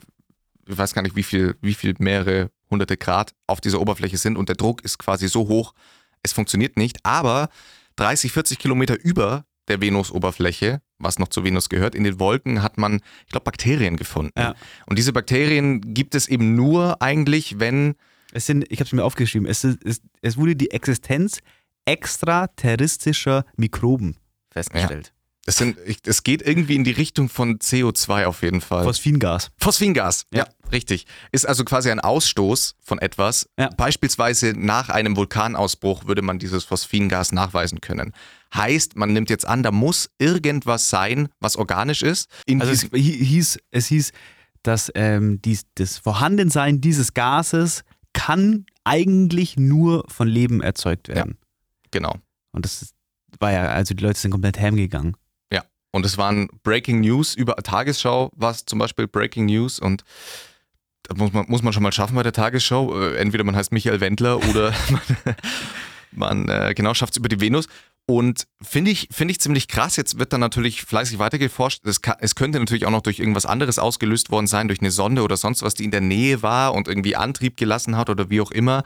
[0.68, 4.38] ich weiß gar nicht, wie viel, wie viel mehrere hunderte Grad auf dieser Oberfläche sind
[4.38, 5.74] und der Druck ist quasi so hoch,
[6.22, 7.04] es funktioniert nicht.
[7.04, 7.50] Aber
[7.96, 12.78] 30, 40 Kilometer über der Venusoberfläche, was noch zur Venus gehört, in den Wolken hat
[12.78, 14.40] man, ich glaube, Bakterien gefunden.
[14.40, 14.56] Ja.
[14.86, 17.96] Und diese Bakterien gibt es eben nur eigentlich, wenn
[18.32, 21.40] Es sind, ich habe es mir aufgeschrieben, es, es, es wurde die Existenz
[21.86, 24.18] extraterrestrischer Mikroben
[24.52, 25.14] festgestellt.
[25.46, 28.84] es sind, es geht irgendwie in die Richtung von CO2 auf jeden Fall.
[28.84, 29.50] Phosphingas.
[29.58, 30.44] Phosphingas, ja.
[30.44, 30.48] Ja.
[30.72, 31.08] richtig.
[31.32, 33.50] Ist also quasi ein Ausstoß von etwas.
[33.58, 33.70] Ja.
[33.70, 38.14] Beispielsweise nach einem Vulkanausbruch würde man dieses Phosphingas nachweisen können.
[38.54, 42.30] Heißt, man nimmt jetzt an, da muss irgendwas sein, was organisch ist.
[42.46, 44.12] In Also es hieß, es hieß,
[44.62, 47.84] dass ähm, dies, das Vorhandensein dieses Gases
[48.20, 51.38] kann eigentlich nur von Leben erzeugt werden.
[51.92, 52.16] genau.
[52.52, 52.94] Und das
[53.40, 55.16] war ja, also die Leute sind komplett ham gegangen.
[55.54, 55.64] Ja.
[55.92, 60.04] Und es waren Breaking News über Tagesschau, war es zum Beispiel Breaking News und
[61.04, 63.00] da muss man, muss man schon mal schaffen bei der Tagesschau.
[63.00, 64.74] Äh, Entweder man heißt Michael Wendler oder
[66.12, 67.70] man, man äh, genau schafft es über die Venus.
[68.10, 69.96] Und finde ich, finde ich ziemlich krass.
[69.96, 71.86] Jetzt wird dann natürlich fleißig weitergeforscht.
[71.86, 74.90] Es, kann, es könnte natürlich auch noch durch irgendwas anderes ausgelöst worden sein, durch eine
[74.90, 78.32] Sonde oder sonst was, die in der Nähe war und irgendwie Antrieb gelassen hat oder
[78.32, 78.84] wie auch immer.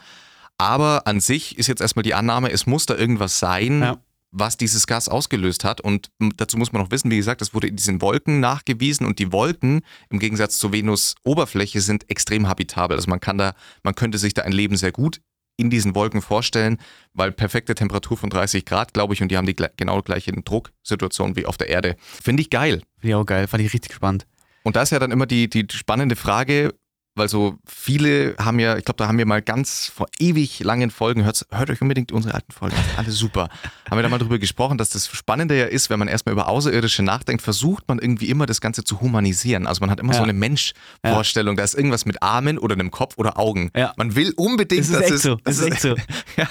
[0.57, 3.97] Aber an sich ist jetzt erstmal die Annahme, es muss da irgendwas sein, Ja.
[4.31, 5.79] was dieses Gas ausgelöst hat.
[5.79, 9.19] Und dazu muss man noch wissen, wie gesagt, es wurde in diesen Wolken nachgewiesen und
[9.19, 12.97] die Wolken im Gegensatz zur Venus-Oberfläche sind extrem habitabel.
[12.97, 13.53] Also man kann da,
[13.83, 15.21] man könnte sich da ein Leben sehr gut
[15.57, 16.77] in diesen Wolken vorstellen,
[17.13, 21.35] weil perfekte Temperatur von 30 Grad, glaube ich, und die haben die genau gleiche Drucksituation
[21.35, 21.95] wie auf der Erde.
[21.99, 22.81] Finde ich geil.
[22.99, 24.25] Finde ich auch geil, fand ich richtig spannend.
[24.63, 26.73] Und da ist ja dann immer die, die spannende Frage,
[27.15, 30.89] weil so viele haben ja, ich glaube, da haben wir mal ganz vor ewig langen
[30.91, 33.49] Folgen, hört, hört euch unbedingt unsere alten Folgen, an, alle super.
[33.89, 36.47] haben wir da mal drüber gesprochen, dass das Spannende ja ist, wenn man erstmal über
[36.47, 39.67] Außerirdische nachdenkt, versucht man irgendwie immer das Ganze zu humanisieren.
[39.67, 40.17] Also man hat immer Ja.
[40.17, 43.69] so eine Mensch-Vorstellung, da ist irgendwas mit Armen oder einem Kopf oder Augen.
[43.75, 43.93] Ja.
[43.97, 45.37] Man will unbedingt, Das ist dass echt es, so.
[45.43, 45.95] Das ist echt so.
[46.37, 46.47] ja.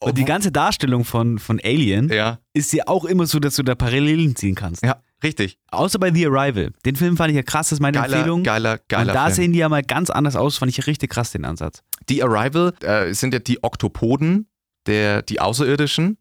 [0.00, 3.62] Und die ganze Darstellung von, von Alien ja, ist ja auch immer so, dass du
[3.62, 4.84] da Parallelen ziehen kannst.
[4.84, 4.96] Ja.
[5.22, 5.58] Richtig.
[5.70, 6.72] Außer bei The Arrival.
[6.84, 8.42] Den Film fand ich ja krass, das ist meine Geiler, Empfehlung.
[8.42, 9.34] geiler, geiler Und da Film.
[9.34, 11.82] sehen die ja mal ganz anders aus, fand ich richtig krass, den Ansatz.
[12.08, 14.48] Die Arrival äh, sind ja die Oktopoden,
[14.86, 16.18] der, die Außerirdischen.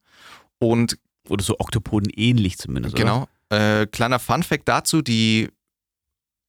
[0.59, 2.95] Und Oder so Oktopoden ähnlich zumindest.
[2.95, 5.49] Genau, äh, kleiner Fun-Fact dazu: die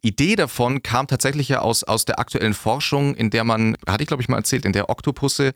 [0.03, 4.07] Idee davon kam tatsächlich ja aus, aus der aktuellen Forschung, in der man, hatte ich
[4.09, 5.53] glaube ich mal erzählt, in der Oktopusse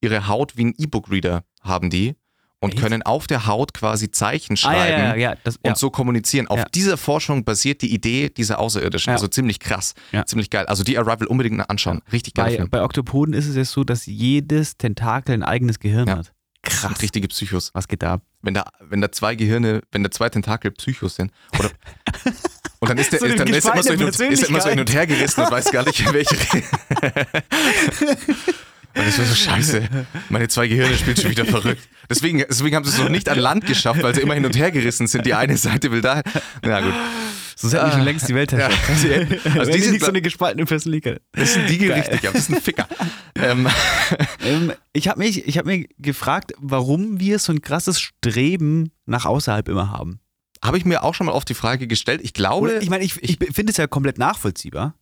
[0.00, 2.16] ihre Haut wie ein E-Book-Reader haben die
[2.60, 2.82] und Echt?
[2.82, 5.02] können auf der Haut quasi Zeichen Ah, schreiben.
[5.02, 5.36] ja, ja, ja.
[5.44, 6.46] Das, und so kommunizieren.
[6.46, 9.12] Auf dieser Forschung basiert die Idee dieser Außerirdischen.
[9.12, 9.94] Also ziemlich krass,
[10.26, 10.66] ziemlich geil.
[10.66, 12.00] Also die Arrival unbedingt anschauen.
[12.12, 12.58] Richtig geil.
[12.58, 16.32] bei, bei Oktopoden ist es ja so, dass jedes Tentakel ein eigenes Gehirn hat.
[16.62, 17.00] Krass.
[17.00, 17.70] Richtige Psychos.
[17.72, 18.22] Was geht da ab?
[18.42, 21.32] Wenn da, wenn da zwei Gehirne, wenn da zwei Tentakel Psychos sind.
[21.58, 21.70] Oder,
[22.80, 24.48] und dann ist der, So ist, dann ist er immer so hin und, ist er
[24.50, 26.36] immer so hin und her gerissen und weiß gar nicht, in welche.
[28.96, 29.88] Und ich war so, scheiße,
[30.30, 31.88] meine zwei Gehirne spielen schon wieder verrückt.
[32.08, 34.56] Deswegen, deswegen haben sie es noch nicht an Land geschafft, weil sie immer hin und
[34.56, 35.24] her gerissen sind.
[35.26, 36.22] Die eine Seite will da.
[36.62, 36.92] Na gut.
[37.56, 40.08] So hätten wir schon längst die Welt Ja, die- also die die sind nicht so
[40.10, 41.20] eine gespaltene Persönlichkeit.
[41.32, 42.88] Das sind die richtig, aber das ist ein Ficker.
[43.36, 43.68] Ähm,
[44.40, 49.26] Ähm, ich habe mich, ich hab mir gefragt, warum wir so ein krasses Streben nach
[49.26, 50.20] außerhalb immer haben.
[50.64, 52.20] Habe ich mir auch schon mal auf die Frage gestellt.
[52.24, 54.94] Ich glaube, Oder, ich meine, ich, ich finde es ja komplett nachvollziehbar.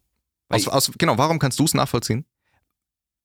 [0.49, 2.25] aus, aus, genau, warum kannst du es nachvollziehen?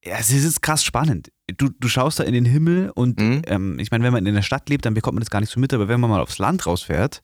[0.05, 1.31] Ja, es ist krass spannend.
[1.57, 3.41] Du, du schaust da in den Himmel und Mhm.
[3.47, 5.49] ähm, ich meine, wenn man in der Stadt lebt, dann bekommt man das gar nicht
[5.51, 7.21] so mit, aber wenn man mal aufs Land rausfährt,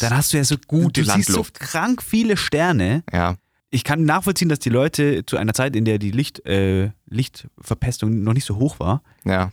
[0.00, 1.60] dann hast du ja so Gute du siehst so Landluft.
[1.60, 3.02] krank viele Sterne.
[3.12, 3.36] Ja,
[3.70, 8.22] Ich kann nachvollziehen, dass die Leute zu einer Zeit, in der die Licht, äh, Lichtverpestung
[8.22, 9.52] noch nicht so hoch war, ja.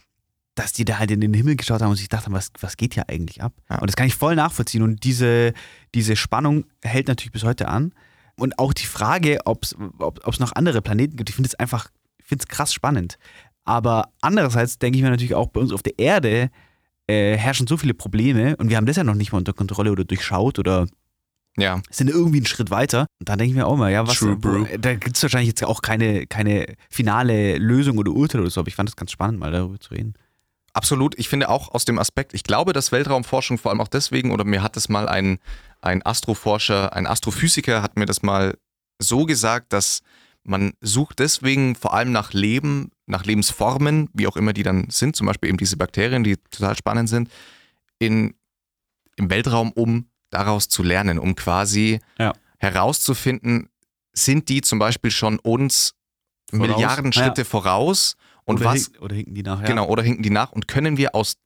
[0.56, 2.94] dass die da halt in den Himmel geschaut haben und sich dachten, was, was geht
[2.94, 3.54] hier eigentlich ab?
[3.70, 3.80] Ja.
[3.80, 4.84] Und das kann ich voll nachvollziehen.
[4.84, 5.54] Und diese,
[5.96, 7.94] diese Spannung hält natürlich bis heute an.
[8.38, 11.90] Und auch die Frage, ob's, ob es noch andere Planeten gibt, ich finde es einfach,
[12.32, 13.18] finde es krass spannend.
[13.66, 16.50] Aber andererseits denke ich mir natürlich auch, bei uns auf der Erde
[17.08, 19.92] äh, herrschen so viele Probleme und wir haben das ja noch nicht mal unter Kontrolle
[19.92, 20.88] oder durchschaut oder
[21.58, 23.06] Ja, sind irgendwie einen Schritt weiter.
[23.20, 24.66] Und da denke ich mir auch mal, ja, was, True, bro.
[24.80, 28.70] da gibt es wahrscheinlich jetzt auch keine, keine finale Lösung oder Urteil oder so, aber
[28.70, 30.14] ich fand es ganz spannend, mal darüber zu reden.
[30.74, 31.20] absolut.
[31.20, 34.46] Ich finde auch aus dem Aspekt, ich glaube, dass Weltraumforschung vor allem auch deswegen, oder
[34.46, 35.38] mir hat es mal ein,
[35.82, 38.58] ein Astroforscher, ein Astrophysiker hat mir das mal
[39.00, 40.02] so gesagt, dass
[40.44, 45.16] man sucht deswegen vor allem nach Leben, nach Lebensformen, wie auch immer die dann sind,
[45.16, 47.30] zum Beispiel eben diese Bakterien, die total spannend sind,
[48.00, 48.34] in,
[49.18, 52.34] im Weltraum, um daraus zu lernen, um quasi Ja.
[52.58, 53.70] herauszufinden,
[54.14, 55.94] sind die zum Beispiel schon uns
[56.50, 56.68] Voraus?
[56.68, 57.24] Milliarden Ja.
[57.24, 59.68] Schritte voraus und oder was, hink- oder hinken die nachher?
[59.68, 61.38] Genau, oder hinken die nach und können wir aus,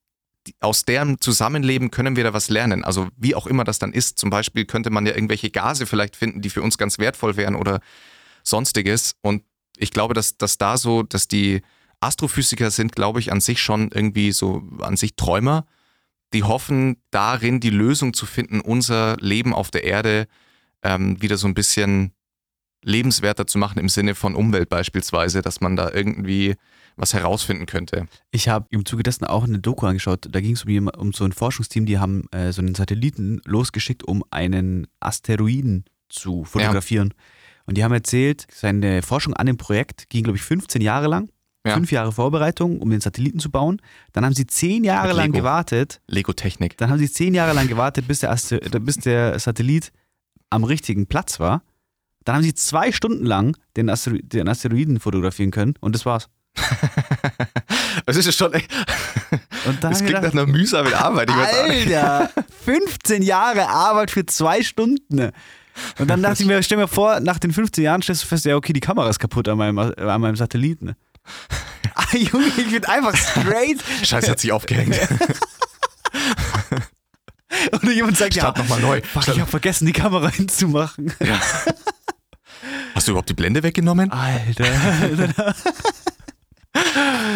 [0.62, 2.84] aus deren Zusammenleben, können wir da was lernen?
[2.84, 6.16] Also wie auch immer das dann ist, zum Beispiel könnte man ja irgendwelche Gase vielleicht
[6.16, 7.82] finden, die für uns ganz wertvoll wären oder
[8.46, 9.16] sonstiges.
[9.22, 9.44] Und
[9.78, 11.62] ich glaube, dass, dass da so, dass die
[12.00, 15.66] Astrophysiker sind, glaube ich, an sich schon irgendwie so, an sich Träumer,
[16.34, 20.28] die hoffen darin, die Lösung zu finden, unser Leben auf der Erde
[20.84, 22.12] ähm, wieder so ein bisschen
[22.84, 26.56] lebenswerter zu machen im Sinne von Umwelt beispielsweise, dass man da irgendwie
[26.98, 28.08] was herausfinden könnte.
[28.32, 30.28] Ich habe im Zuge dessen auch eine Doku angeschaut.
[30.30, 34.04] Da ging es um, um so ein Forschungsteam, die haben äh, so einen Satelliten losgeschickt,
[34.04, 37.14] um einen Asteroiden zu fotografieren.
[37.66, 41.30] Und die haben erzählt, seine Forschung an dem Projekt ging, glaube ich, 15 Jahre lang.
[41.66, 41.74] Ja.
[41.74, 43.82] Fünf Jahre Vorbereitung, um den Satelliten zu bauen.
[44.14, 45.40] Dann haben sie zehn Jahre Mit lang Lego.
[45.40, 46.00] gewartet.
[46.08, 46.78] Lego-Technik.
[46.78, 49.92] Dann haben sie zehn Jahre lang gewartet, bis der, Aster bis der Satellit
[50.52, 51.64] am richtigen Platz war.
[52.24, 56.30] Dann haben sie zwei Stunden lang den, Astero den Asteroiden fotografieren können und das war's.
[58.06, 58.72] Das ist ja schon echt.
[59.66, 61.30] Und Das klingt nach gedacht, einer mühsamen Arbeit.
[61.32, 62.30] Alter,
[62.66, 65.32] 15 Jahre Arbeit für zwei Stunden.
[66.00, 68.46] Und dann dachte ich mir, stell mir vor, nach den 15 Jahren stellst du fest,
[68.46, 70.96] ja, okay, die Kamera ist kaputt an meinem, an meinem Satelliten.
[71.98, 73.82] Ah, Junge, ich bin einfach straight.
[74.04, 75.00] Scheiße, hat sich aufgehängt.
[77.72, 79.02] Oder jemand sagt, Start ja, nochmal neu.
[79.02, 81.14] fuck, ich habe vergessen, die Kamera hinzumachen.
[82.94, 84.12] Hast du überhaupt die Blende weggenommen?
[84.12, 84.66] Alter,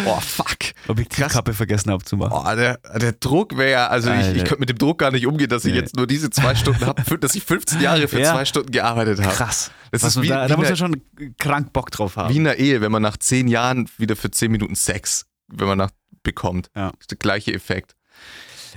[0.06, 0.56] Oh, fuck.
[0.88, 2.32] Objektivkappe vergessen abzumachen.
[2.36, 4.38] Oh, der, der Druck wäre ja, also ich, ich Alter.
[4.44, 5.78] könnte mit dem Druck gar nicht umgehen, dass ich Nee.
[5.80, 8.32] jetzt nur diese zwei Stunden habe, dass ich 15 Jahre für Ja.
[8.32, 9.34] zwei Stunden gearbeitet habe.
[9.34, 9.70] Krass.
[9.92, 11.02] Das Was ist wie, da, wie, da muss man schon
[11.38, 12.32] krank Bock drauf haben.
[12.32, 15.66] wie in einer Ehe, wenn man nach zehn Jahren wieder für zehn Minuten Sex, wenn
[15.68, 15.90] man nach
[16.22, 16.68] bekommt.
[16.76, 16.92] Ja.
[17.00, 17.94] Ist der gleiche Effekt.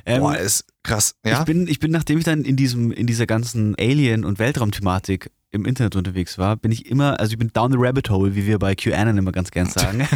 [0.05, 1.15] Ähm, Boah, ist krass.
[1.25, 1.39] Ja?
[1.39, 5.31] Ich, bin, ich bin, nachdem ich dann in, diesem, in dieser ganzen Alien- und Weltraumthematik
[5.51, 8.47] im Internet unterwegs war, bin ich immer, also ich bin down the rabbit hole, wie
[8.47, 10.07] wir bei QAnon immer ganz gern sagen.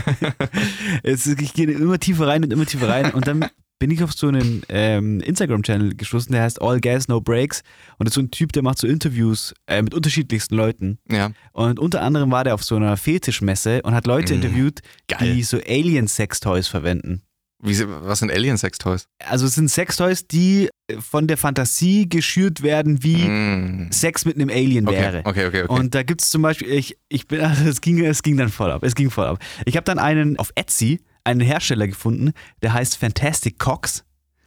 [1.04, 3.46] es, ich gehe immer tiefer rein und immer tiefer rein und dann
[3.80, 7.62] bin ich auf so einen ähm, Instagram-Channel gestoßen, der heißt All Gas, No Breaks
[8.00, 11.30] und das ist so ein Typ, der macht so Interviews äh, mit unterschiedlichsten Leuten ja.
[11.54, 15.36] und unter anderem war der auf so einer Fetischmesse und hat Leute Mm, interviewt, geil.
[15.36, 17.22] die so Alien-Sex-Toys verwenden.
[17.60, 19.08] Wie, was sind Alien-Sex-Toys?
[19.26, 23.92] Also es sind Sextoys, die äh, von der Fantasie geschürt werden, wie Mm.
[23.92, 25.18] Sex mit einem Alien Okay, wäre.
[25.26, 25.64] okay, okay.
[25.64, 25.74] okay.
[25.74, 28.50] Und da gibt es zum Beispiel, ich, ich bin, also es ging, es ging dann
[28.50, 28.84] voll ab.
[28.84, 29.40] Es ging voll ab.
[29.66, 32.32] Ich habe dann einen auf Etsy, einen Hersteller gefunden,
[32.62, 34.04] der heißt Fantastic Cox.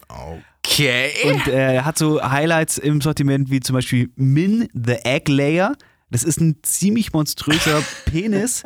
[0.08, 1.10] okay.
[1.24, 5.74] Und äh, er hat so Highlights im Sortiment wie zum Beispiel Min the Egg Layer.
[6.10, 8.62] Das ist ein ziemlich monströser Penis.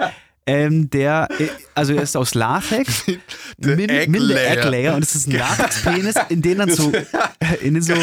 [0.46, 3.04] Ähm, der, äh, also er ist aus Latex.
[3.58, 4.70] The Min, Egg Min the Egg Layer.
[4.70, 4.94] Layer.
[4.94, 6.92] Und es ist ein Latex-Penis, in den dann so,
[7.62, 7.94] in den so,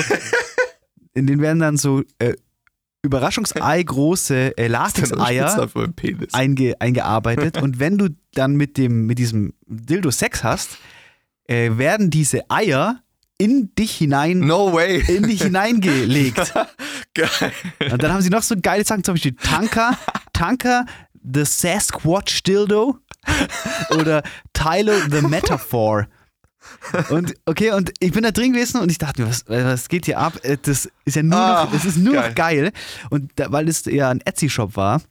[1.14, 2.34] in den werden dann so äh,
[3.04, 5.70] Überraschungsei große äh, Latex-Eier
[6.32, 7.58] einge, eingearbeitet.
[7.62, 10.78] Und wenn du dann mit, dem, mit diesem Dildo Sex hast,
[11.48, 13.02] äh, werden diese Eier
[13.38, 15.04] in dich hinein No way.
[15.08, 16.54] in dich hineingelegt.
[17.16, 17.52] Geil.
[17.92, 19.98] Und dann haben sie noch so geile Sachen, zum Beispiel Tanker,
[20.32, 20.86] Tanker,
[21.24, 22.98] the Sasquatch Dildo
[23.98, 26.08] oder Tylo the Metaphor.
[27.10, 30.06] Und okay, und ich bin da drin gewesen und ich dachte mir, was, was geht
[30.06, 30.34] hier ab?
[30.44, 32.28] Äh, Das ist ja nur Ah, noch, das ist nur geil.
[32.30, 32.72] noch geil.
[33.10, 35.02] Und da, weil es ja ein Etsy-Shop war,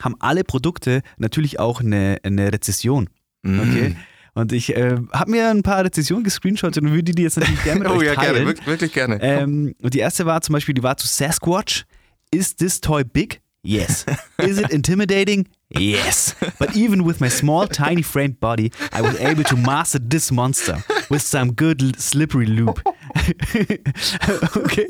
[0.00, 3.08] haben alle Produkte natürlich auch eine, eine Rezession.
[3.42, 3.60] Mm.
[3.60, 3.96] Okay.
[4.34, 7.80] Und ich äh, habe mir ein paar Rezessionen gescreenshottet und würde die jetzt natürlich gerne
[7.80, 8.32] mit Oh euch ja, teilen.
[8.34, 9.18] gerne, wirklich, wirklich gerne.
[9.22, 11.84] Ähm, und die erste war zum Beispiel, die war zu Sasquatch.
[12.32, 13.39] Is this toy big?
[13.62, 14.06] Yes.
[14.38, 15.46] Is it intimidating?
[15.68, 16.34] Yes.
[16.58, 20.78] But even with my small, tiny framed body, I was able to master this monster
[21.10, 22.80] with some good slippery loop.
[24.56, 24.86] okay.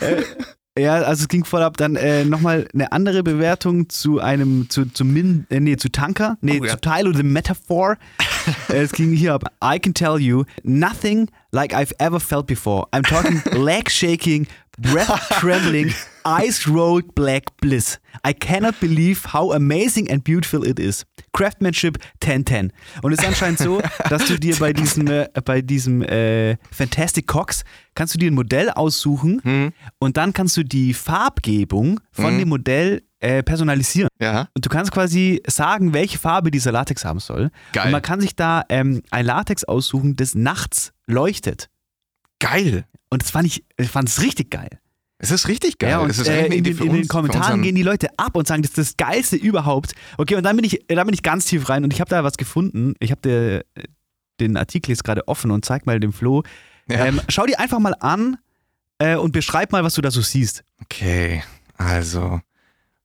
[0.00, 0.22] Äh,
[0.78, 1.76] ja, also es ging voll ab.
[1.76, 6.38] Dann äh, nochmal eine andere Bewertung zu einem, zu, zu Min, äh, nee, zu Tanker,
[6.40, 6.72] nee, Oh, ja.
[6.72, 7.98] zu Tylo the Metaphor.
[8.70, 9.44] Äh, es ging hier ab.
[9.62, 12.86] I can tell you nothing like I've ever felt before.
[12.92, 14.46] I'm talking leg shaking,
[14.78, 15.92] breath trembling,
[16.24, 17.98] eyes rolled black bliss.
[18.26, 21.04] I cannot believe how amazing and beautiful it is.
[21.32, 22.72] Craftsmanship 1010.
[23.02, 27.26] Und es ist anscheinend so, dass du dir bei diesem, äh, bei diesem äh, Fantastic
[27.26, 27.64] Cox
[27.94, 33.02] kannst du dir ein Modell aussuchen und dann kannst du die Farbgebung von dem Modell
[33.20, 34.08] äh, personalisieren.
[34.20, 34.48] ja.
[34.54, 37.50] Und du kannst quasi sagen, welche Farbe dieser Latex haben soll.
[37.72, 37.86] Geil.
[37.86, 41.68] Und man kann sich da ähm, ein Latex aussuchen, das nachts leuchtet.
[42.40, 42.84] Geil.
[43.12, 44.80] Und das fand ich, ich fand es richtig geil.
[45.18, 45.90] Es ist richtig geil.
[45.90, 48.48] Ja, und es ist äh, in, den, in den Kommentaren gehen die Leute ab und
[48.48, 49.92] sagen, das ist das Geilste überhaupt.
[50.16, 52.24] Okay, und dann bin ich, dann bin ich ganz tief rein und ich habe da
[52.24, 52.94] was gefunden.
[53.00, 53.64] Ich habe
[54.40, 56.42] den Artikel jetzt gerade offen und zeig mal dem Flo.
[56.88, 57.04] Ja.
[57.04, 58.38] Ähm, schau dir einfach mal an
[58.96, 60.64] äh, und beschreib mal, was du da so siehst.
[60.80, 61.42] Okay,
[61.76, 62.40] also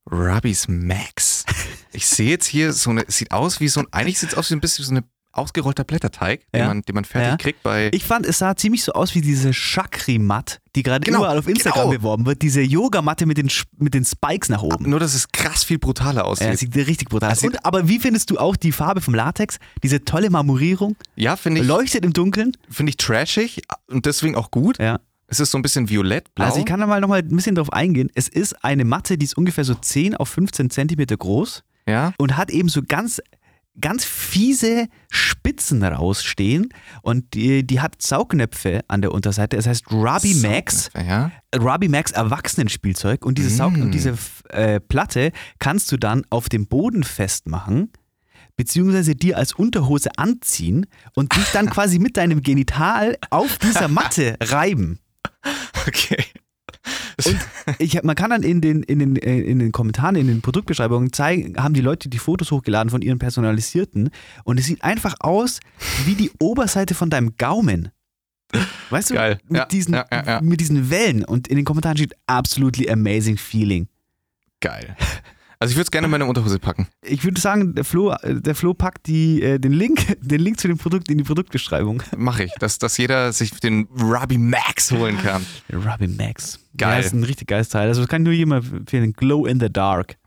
[0.09, 1.43] Rubbies Max.
[1.93, 4.51] Ich sehe jetzt hier so eine, sieht aus wie so ein, eigentlich sieht es aus
[4.51, 5.03] wie ein bisschen so eine
[5.37, 6.67] ausgerollter Blätterteig, den, Ja.
[6.67, 7.37] man, den man fertig Ja.
[7.37, 7.89] kriegt bei.
[7.93, 11.47] Ich fand, es sah ziemlich so aus wie diese Chakri-Matt, die gerade Genau, überall auf
[11.47, 11.97] Instagram genau.
[11.97, 12.41] beworben wird.
[12.41, 14.89] Diese Yogamatte mit den, mit den Spikes nach oben.
[14.89, 16.57] nur, dass es krass viel brutaler Ja, aussieht.
[16.59, 17.43] sieht richtig brutal aus.
[17.43, 19.57] Und, aber wie findest du auch die Farbe vom Latex?
[19.83, 20.95] Diese tolle Marmorierung?
[21.15, 22.51] Ja, finde ich, Leuchtet im Dunkeln?
[22.69, 24.79] finde ich trashig und deswegen auch gut.
[24.79, 24.99] Ja.
[25.29, 26.45] Es ist so ein bisschen violett, blau.
[26.45, 28.09] Also ich kann da mal noch mal ein bisschen drauf eingehen.
[28.15, 32.13] Es ist eine Matte, die ist ungefähr so 10 auf 15 Zentimeter groß ja.
[32.17, 33.21] und hat eben so ganz,
[33.79, 36.69] ganz fiese Spitzen rausstehen
[37.01, 39.57] und die, die hat Saugnäpfe an der Unterseite.
[39.57, 40.89] Es heißt Ruby Max.
[40.95, 41.31] Ja.
[41.55, 43.81] Ruby Max Erwachsenenspielzeug und diese, Saug Mm.
[43.83, 44.17] und diese
[44.49, 47.91] äh, Platte kannst du dann auf dem Boden festmachen
[48.55, 54.35] beziehungsweise dir als Unterhose anziehen und dich dann quasi mit deinem Genital auf dieser Matte
[54.41, 54.99] reiben.
[55.87, 56.23] Okay.
[57.79, 61.11] Ich, man kann dann in den, in, den, äh, in den Kommentaren, in den Produktbeschreibungen
[61.11, 64.09] zeigen, haben die Leute die Fotos hochgeladen von ihren personalisierten
[64.43, 65.59] und es sieht einfach aus
[66.05, 67.89] wie die Oberseite von deinem Gaumen.
[68.89, 69.39] Weißt du, Geil.
[69.49, 70.41] Mit, Ja, diesen, ja, ja.
[70.41, 73.87] mit diesen Wellen und in den Kommentaren steht absolutely amazing feeling.
[74.61, 74.95] Geil.
[75.59, 76.87] Also ich würde es gerne in meine Unterhose packen.
[77.01, 80.67] Ich würde sagen, der Flo, der Flo packt die, äh, den, Link, den Link zu
[80.67, 82.03] dem Produkt in die Produktbeschreibung.
[82.15, 85.45] Mache ich, dass, dass jeder sich den Ruby Max holen kann.
[85.73, 86.59] Robin Max.
[86.77, 86.91] Geil.
[86.91, 87.87] Ja, das ist ein richtig geiles Teil.
[87.87, 89.13] Also das kann nur jemand empfehlen.
[89.13, 90.17] Glow in the Dark.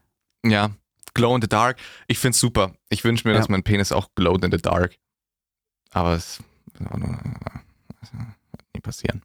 [0.45, 0.71] Ja.
[1.15, 1.77] Glow in the Dark.
[2.09, 2.73] Ich finde es super.
[2.89, 3.39] Ich wünsche mir, Ja.
[3.41, 4.97] dass mein Penis auch glowed in the dark.
[5.93, 6.39] Aber es
[6.79, 6.91] wird
[8.75, 9.23] nie passieren.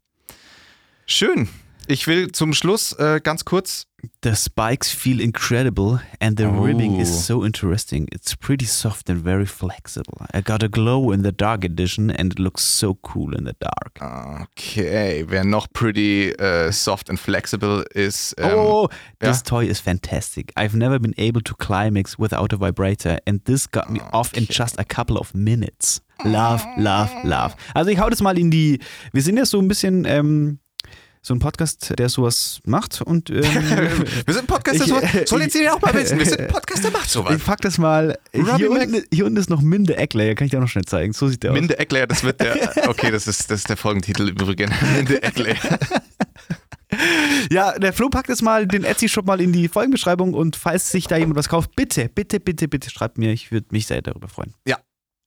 [1.06, 1.48] Schön.
[1.88, 3.86] Ich will zum Schluss äh, ganz kurz.
[4.24, 6.64] The spikes feel incredible and the Oh.
[6.64, 8.08] ribbing is so interesting.
[8.12, 10.26] It's pretty soft and very flexible.
[10.34, 13.54] I got a glow in the dark edition and it looks so cool in the
[13.60, 14.00] dark.
[14.52, 18.36] Okay, wer noch pretty äh, soft and flexible ist.
[18.38, 19.44] Ähm, oh, this ja?
[19.44, 20.52] toy is fantastic.
[20.56, 24.46] I've never been able to climax without a vibrator and this got me off in
[24.50, 26.02] just a couple of minutes.
[26.24, 27.56] Love, love, love.
[27.74, 28.80] Also ich hau das mal in die,
[29.14, 30.60] wir sind ja so ein bisschen, ähm,
[31.26, 33.02] so ein Podcast, der sowas macht.
[33.02, 36.20] Und ähm, Wir sind ein Podcast, der sowas, soll jetzt jeder auch mal wissen.
[36.20, 37.36] Wir sind ein Podcast, der macht sowas.
[37.36, 38.20] ich pack das mal.
[38.32, 41.14] Hier unten, hier unten ist noch Minde Eckler, kann ich dir auch noch schnell zeigen.
[41.14, 41.56] So sieht der aus.
[41.58, 42.56] Minde Eckler, das wird der.
[42.88, 44.72] Okay, das ist, das ist der Folgentitel übrigens.
[44.96, 45.56] Minde Eckler.
[47.52, 51.08] Ja, der Flo packt jetzt mal den Etsy-Shop mal in die Folgenbeschreibung und falls sich
[51.08, 53.32] da jemand was kauft, bitte, bitte, bitte, bitte schreibt mir.
[53.32, 54.54] Ich würde mich sehr darüber freuen.
[54.68, 54.78] Ja.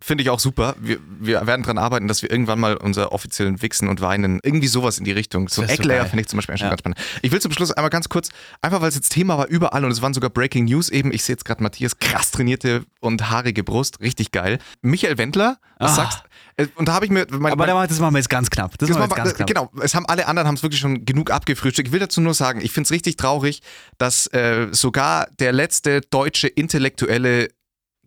[0.01, 0.77] Finde ich auch super.
[0.79, 4.69] Wir, wir werden daran arbeiten, dass wir irgendwann mal unser offiziellen Wichsen und Weinen, irgendwie
[4.69, 5.49] sowas in die Richtung.
[5.49, 6.71] So ein Ecklayer finde ich zum Beispiel schon Ja.
[6.71, 6.99] ganz spannend.
[7.23, 8.29] Ich will zum Schluss einmal ganz kurz,
[8.63, 11.13] einfach weil es jetzt Thema war überall und es waren sogar Breaking News eben.
[11.13, 14.59] Ich sehe jetzt gerade Matthias, krass trainierte und haarige Brust, richtig geil.
[14.83, 15.95] Michael Wendler, was Ah.
[15.97, 16.23] sagst
[16.57, 17.27] äh, Und da habe ich mir.
[17.31, 18.79] Mein, Aber mein, das machen wir jetzt ganz knapp.
[18.79, 19.49] Das, das machen wir ganz knapp.
[19.49, 21.89] Genau, es haben alle anderen haben es wirklich schon genug abgefrühstückt.
[21.89, 23.63] Ich will dazu nur sagen, ich finde es richtig traurig,
[23.99, 27.49] dass äh, sogar der letzte deutsche Intellektuelle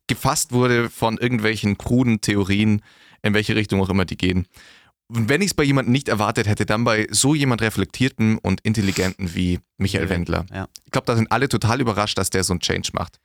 [0.08, 2.82] gefasst wurde von irgendwelchen kruden Theorien,
[3.22, 4.48] in welche Richtung auch immer die gehen.
[5.08, 8.62] Und wenn ich es bei jemandem nicht erwartet hätte, dann bei so jemand reflektierten und
[8.62, 10.46] intelligenten wie Michael Wendler.
[10.54, 10.68] Ja.
[10.86, 13.20] Ich glaube, da sind alle total überrascht, dass der so einen Change macht.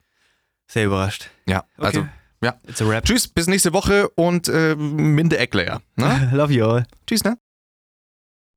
[0.67, 1.31] Sehr überrascht.
[1.47, 2.09] Ja, also,
[2.43, 2.59] ja.
[3.03, 5.81] Tschüss, bis nächste Woche und äh, Minde Eckler.
[5.95, 6.31] Ne?
[6.35, 6.87] Love you all.
[7.07, 7.39] Tschüss, ne?